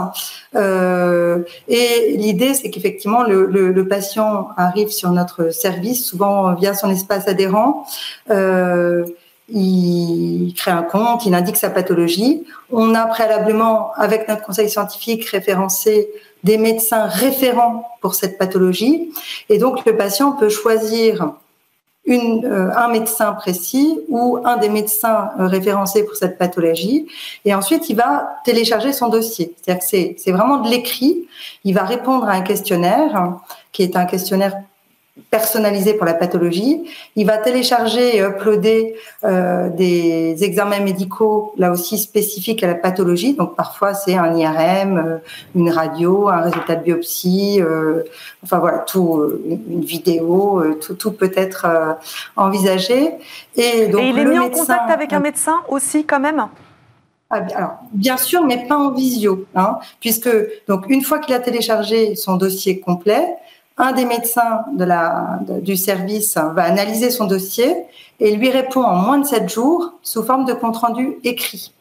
Euh, 0.55 1.39
et 1.69 2.15
l'idée, 2.19 2.53
c'est 2.53 2.69
qu'effectivement, 2.69 3.23
le, 3.23 3.47
le, 3.47 3.89
patient 3.89 4.49
arrive 4.59 4.91
sur 4.91 5.11
notre 5.11 5.55
service, 5.55 6.05
souvent 6.05 6.55
via 6.55 6.75
son 6.75 6.91
espace 6.91 7.27
adhérent. 7.27 7.87
Il 9.53 10.55
crée 10.57 10.71
un 10.71 10.83
compte, 10.83 11.27
il 11.27 11.35
indique 11.35 11.57
sa 11.57 11.71
pathologie. 11.71 12.45
On 12.71 12.95
a 12.95 13.07
préalablement, 13.07 13.93
avec 13.97 14.29
notre 14.29 14.43
conseil 14.43 14.71
scientifique, 14.71 15.25
référencé 15.27 16.09
des 16.45 16.59
médecins 16.59 17.07
référents 17.07 17.87
pour 18.01 18.15
cette 18.15 18.39
pathologie. 18.39 19.13
Et 19.49 19.59
donc, 19.59 19.85
le 19.85 19.97
patient 19.97 20.33
peut 20.33 20.49
choisir 20.49 21.35
euh, 22.09 22.71
un 22.75 22.89
médecin 22.89 23.33
précis 23.35 24.01
ou 24.09 24.39
un 24.45 24.57
des 24.57 24.69
médecins 24.69 25.31
euh, 25.39 25.47
référencés 25.47 26.05
pour 26.05 26.17
cette 26.17 26.39
pathologie. 26.39 27.07
Et 27.45 27.55
ensuite, 27.55 27.89
il 27.91 27.97
va 27.97 28.37
télécharger 28.45 28.93
son 28.93 29.09
dossier. 29.09 29.55
C'est-à-dire 29.63 29.85
que 29.85 30.17
c'est 30.19 30.33
vraiment 30.33 30.59
de 30.59 30.69
l'écrit. 30.69 31.29
Il 31.65 31.75
va 31.75 31.85
répondre 31.85 32.27
à 32.29 32.33
un 32.33 32.41
questionnaire 32.41 33.37
qui 33.71 33.83
est 33.83 33.97
un 33.97 34.07
questionnaire 34.07 34.55
personnalisé 35.31 35.95
pour 35.95 36.07
la 36.07 36.15
pathologie. 36.15 36.91
Il 37.17 37.27
va 37.27 37.39
télécharger 37.39 38.17
et 38.17 38.21
uploader 38.21 38.95
euh, 39.25 39.69
des 39.69 40.43
examens 40.43 40.81
médicaux, 40.81 41.53
là 41.57 41.71
aussi 41.71 41.99
spécifiques 41.99 42.63
à 42.63 42.67
la 42.67 42.75
pathologie. 42.75 43.35
Donc 43.35 43.57
parfois 43.57 43.95
c'est 43.95 44.17
un 44.17 44.35
IRM, 44.37 44.99
euh, 44.99 45.17
une 45.55 45.71
radio, 45.71 46.29
un 46.29 46.41
résultat 46.41 46.77
de 46.77 46.85
biopsie, 46.85 47.61
euh, 47.61 48.03
enfin 48.43 48.59
voilà, 48.59 48.79
tout, 48.79 49.23
une 49.69 49.85
vidéo, 49.85 50.63
tout, 50.81 50.95
tout 50.95 51.13
peut 51.13 51.33
être 51.37 51.67
envisagé. 52.37 53.11
Et, 53.57 53.89
donc, 53.89 54.01
et 54.03 54.09
il 54.09 54.19
est 54.19 54.25
mis 54.25 54.39
en 54.39 54.51
contact 54.51 54.91
avec 54.91 55.13
un 55.13 55.21
médecin 55.21 55.61
aussi 55.69 56.05
quand 56.05 56.21
même? 56.21 56.47
Ah, 57.33 57.43
alors, 57.55 57.75
bien 57.93 58.17
sûr, 58.17 58.45
mais 58.45 58.67
pas 58.67 58.77
en 58.77 58.91
visio, 58.91 59.47
hein, 59.55 59.79
puisque 60.01 60.29
donc 60.67 60.87
une 60.89 61.03
fois 61.03 61.21
qu'il 61.21 61.33
a 61.33 61.39
téléchargé 61.39 62.17
son 62.17 62.37
dossier 62.37 62.81
complet, 62.81 63.25
un 63.81 63.93
des 63.93 64.05
médecins 64.05 64.65
de 64.77 64.85
la, 64.85 65.41
du 65.63 65.77
service 65.77 66.37
va 66.37 66.63
analyser 66.65 67.11
son 67.11 67.25
dossier 67.25 67.75
et 68.21 68.37
lui 68.37 68.51
répond 68.51 68.83
en 68.83 68.97
moins 68.97 69.19
de 69.19 69.27
sept 69.27 69.49
jours 69.49 69.95
sous 70.03 70.23
forme 70.23 70.45
de 70.45 70.53
compte 70.53 70.77
rendu 70.77 71.17
écrit. 71.25 71.73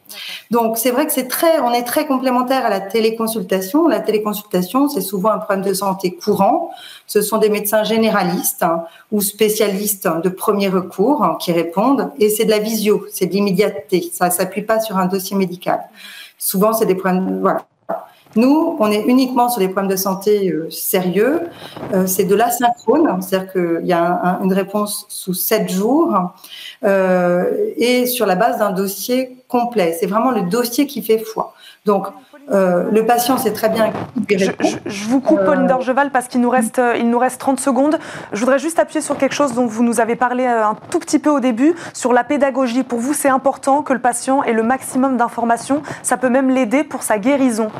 Donc 0.50 0.78
c'est 0.78 0.90
vrai 0.90 1.06
que 1.06 1.12
c'est 1.12 1.28
très, 1.28 1.60
on 1.60 1.72
est 1.72 1.84
très 1.84 2.06
complémentaire 2.06 2.64
à 2.64 2.70
la 2.70 2.80
téléconsultation. 2.80 3.86
La 3.86 4.00
téléconsultation, 4.00 4.88
c'est 4.88 5.02
souvent 5.02 5.30
un 5.30 5.38
problème 5.38 5.64
de 5.64 5.74
santé 5.74 6.16
courant. 6.16 6.70
Ce 7.06 7.20
sont 7.20 7.38
des 7.38 7.50
médecins 7.50 7.84
généralistes 7.84 8.62
hein, 8.62 8.84
ou 9.12 9.20
spécialistes 9.20 10.08
de 10.08 10.28
premier 10.30 10.68
recours 10.68 11.22
hein, 11.22 11.36
qui 11.38 11.52
répondent, 11.52 12.10
et 12.18 12.30
c'est 12.30 12.46
de 12.46 12.50
la 12.50 12.58
visio, 12.58 13.06
c'est 13.12 13.26
de 13.26 13.32
l'immédiateté. 13.32 14.10
Ça 14.12 14.30
s'appuie 14.30 14.62
pas 14.62 14.80
sur 14.80 14.96
un 14.96 15.06
dossier 15.06 15.36
médical. 15.36 15.80
Souvent, 16.38 16.72
c'est 16.72 16.86
des 16.86 16.94
problèmes, 16.94 17.40
voilà. 17.40 17.66
Nous, 18.36 18.76
on 18.78 18.90
est 18.90 19.02
uniquement 19.02 19.48
sur 19.48 19.60
les 19.60 19.68
problèmes 19.68 19.90
de 19.90 19.96
santé 19.96 20.50
euh, 20.50 20.70
sérieux. 20.70 21.40
Euh, 21.92 22.06
c'est 22.06 22.24
de 22.24 22.34
l'asynchrone, 22.36 23.20
c'est-à-dire 23.20 23.52
qu'il 23.52 23.86
y 23.86 23.92
a 23.92 24.38
une 24.42 24.52
réponse 24.52 25.06
sous 25.08 25.34
sept 25.34 25.68
jours 25.68 26.32
euh, 26.84 27.44
et 27.76 28.06
sur 28.06 28.26
la 28.26 28.36
base 28.36 28.58
d'un 28.58 28.70
dossier 28.70 29.36
complet. 29.48 29.96
C'est 29.98 30.06
vraiment 30.06 30.30
le 30.30 30.42
dossier 30.42 30.86
qui 30.86 31.02
fait 31.02 31.18
foi. 31.18 31.54
Donc, 31.86 32.06
le 32.52 33.02
patient 33.02 33.38
sait 33.38 33.52
très 33.52 33.68
bien 33.68 33.92
je, 34.28 34.50
je, 34.84 35.04
vous 35.04 35.20
coupe, 35.20 35.44
Pauline 35.44 35.68
Dorgeval, 35.68 36.10
parce 36.10 36.26
qu'il 36.26 36.40
nous, 36.40 36.50
reste, 36.50 36.80
il 36.98 37.08
nous 37.08 37.18
reste 37.18 37.40
30 37.40 37.60
secondes. 37.60 37.96
Je 38.32 38.40
voudrais 38.40 38.58
juste 38.58 38.80
appuyer 38.80 39.00
sur 39.00 39.16
quelque 39.16 39.36
chose 39.36 39.54
dont 39.54 39.66
vous 39.66 39.84
nous 39.84 40.00
avez 40.00 40.16
parlé 40.16 40.46
un 40.46 40.76
tout 40.90 40.98
petit 40.98 41.20
peu 41.20 41.30
au 41.30 41.38
début, 41.38 41.76
sur 41.94 42.12
la 42.12 42.24
pédagogie. 42.24 42.82
Pour 42.82 42.98
vous, 42.98 43.14
c'est 43.14 43.28
important 43.28 43.82
que 43.82 43.92
le 43.92 44.00
patient 44.00 44.42
ait 44.42 44.52
le 44.52 44.64
maximum 44.64 45.16
d'informations. 45.16 45.82
Ça 46.02 46.16
peut 46.16 46.28
même 46.28 46.50
l'aider 46.50 46.82
pour 46.82 47.04
sa 47.04 47.18
guérison 47.18 47.70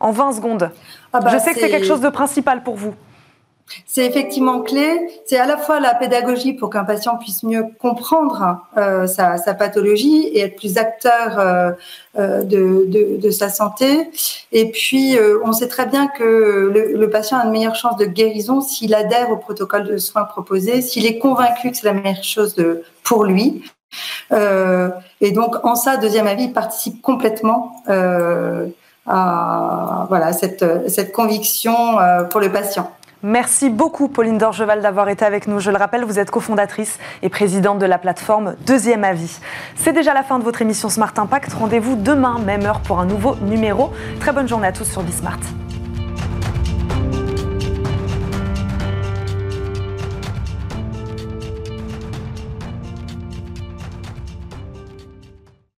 en 0.00 0.10
20 0.10 0.32
secondes. 0.32 0.70
Ah 1.12 1.20
bah, 1.20 1.30
Je 1.32 1.38
sais 1.38 1.54
que 1.54 1.60
c'est 1.60 1.70
quelque 1.70 1.86
chose 1.86 2.00
de 2.00 2.10
principal 2.10 2.62
pour 2.62 2.76
vous. 2.76 2.94
C'est 3.86 4.06
effectivement 4.06 4.60
clé. 4.60 5.10
C'est 5.26 5.38
à 5.38 5.46
la 5.46 5.56
fois 5.56 5.80
la 5.80 5.94
pédagogie 5.94 6.54
pour 6.54 6.70
qu'un 6.70 6.84
patient 6.84 7.16
puisse 7.16 7.42
mieux 7.42 7.64
comprendre 7.78 8.60
euh, 8.76 9.06
sa, 9.06 9.36
pathologie 9.54 10.28
et 10.28 10.40
être 10.40 10.56
plus 10.56 10.78
acteur 10.78 11.38
euh, 11.38 11.72
euh, 12.18 12.42
de, 12.44 13.30
sa 13.30 13.48
santé. 13.48 14.10
Et 14.52 14.70
puis, 14.70 15.16
on 15.44 15.52
sait 15.52 15.68
très 15.68 15.86
bien 15.86 16.08
que 16.08 16.72
le, 16.94 17.10
patient 17.10 17.38
a 17.38 17.44
une 17.44 17.50
meilleure 17.50 17.74
chance 17.74 17.96
de 17.96 18.06
guérison 18.06 18.60
s'il 18.60 18.94
adhère 18.94 19.30
au 19.30 19.36
protocole 19.36 19.86
de 19.86 19.98
soins 19.98 20.24
proposé, 20.24 20.80
s'il 20.80 21.06
est 21.06 21.18
convaincu 21.18 21.70
que 21.70 21.76
c'est 21.76 21.86
la 21.86 21.92
meilleure 21.92 22.24
chose 22.24 22.54
de, 22.54 22.82
pour 23.04 23.24
lui. 23.24 23.62
et 24.32 25.30
donc, 25.30 25.64
en 25.64 25.74
ça, 25.74 25.96
deuxième 25.96 26.26
avis, 26.26 26.48
participe 26.48 27.02
complètement 27.02 27.82
voilà, 29.08 30.32
cette, 30.32 30.88
cette 30.88 31.12
conviction 31.12 31.98
euh, 31.98 32.24
pour 32.24 32.40
le 32.40 32.50
patient. 32.50 32.90
Merci 33.22 33.68
beaucoup 33.68 34.06
Pauline 34.06 34.38
Dorgeval 34.38 34.80
d'avoir 34.80 35.08
été 35.08 35.24
avec 35.24 35.48
nous. 35.48 35.58
Je 35.58 35.72
le 35.72 35.76
rappelle, 35.76 36.04
vous 36.04 36.20
êtes 36.20 36.30
cofondatrice 36.30 36.98
et 37.22 37.28
présidente 37.28 37.80
de 37.80 37.86
la 37.86 37.98
plateforme 37.98 38.54
Deuxième 38.64 39.02
Avis. 39.02 39.40
C'est 39.74 39.92
déjà 39.92 40.14
la 40.14 40.22
fin 40.22 40.38
de 40.38 40.44
votre 40.44 40.62
émission 40.62 40.88
Smart 40.88 41.12
Impact. 41.16 41.52
Rendez-vous 41.54 41.96
demain, 41.96 42.38
même 42.38 42.64
heure, 42.64 42.80
pour 42.80 43.00
un 43.00 43.06
nouveau 43.06 43.34
numéro. 43.42 43.90
Très 44.20 44.32
bonne 44.32 44.46
journée 44.46 44.68
à 44.68 44.72
tous 44.72 44.84
sur 44.84 45.02
Bismart. 45.02 45.40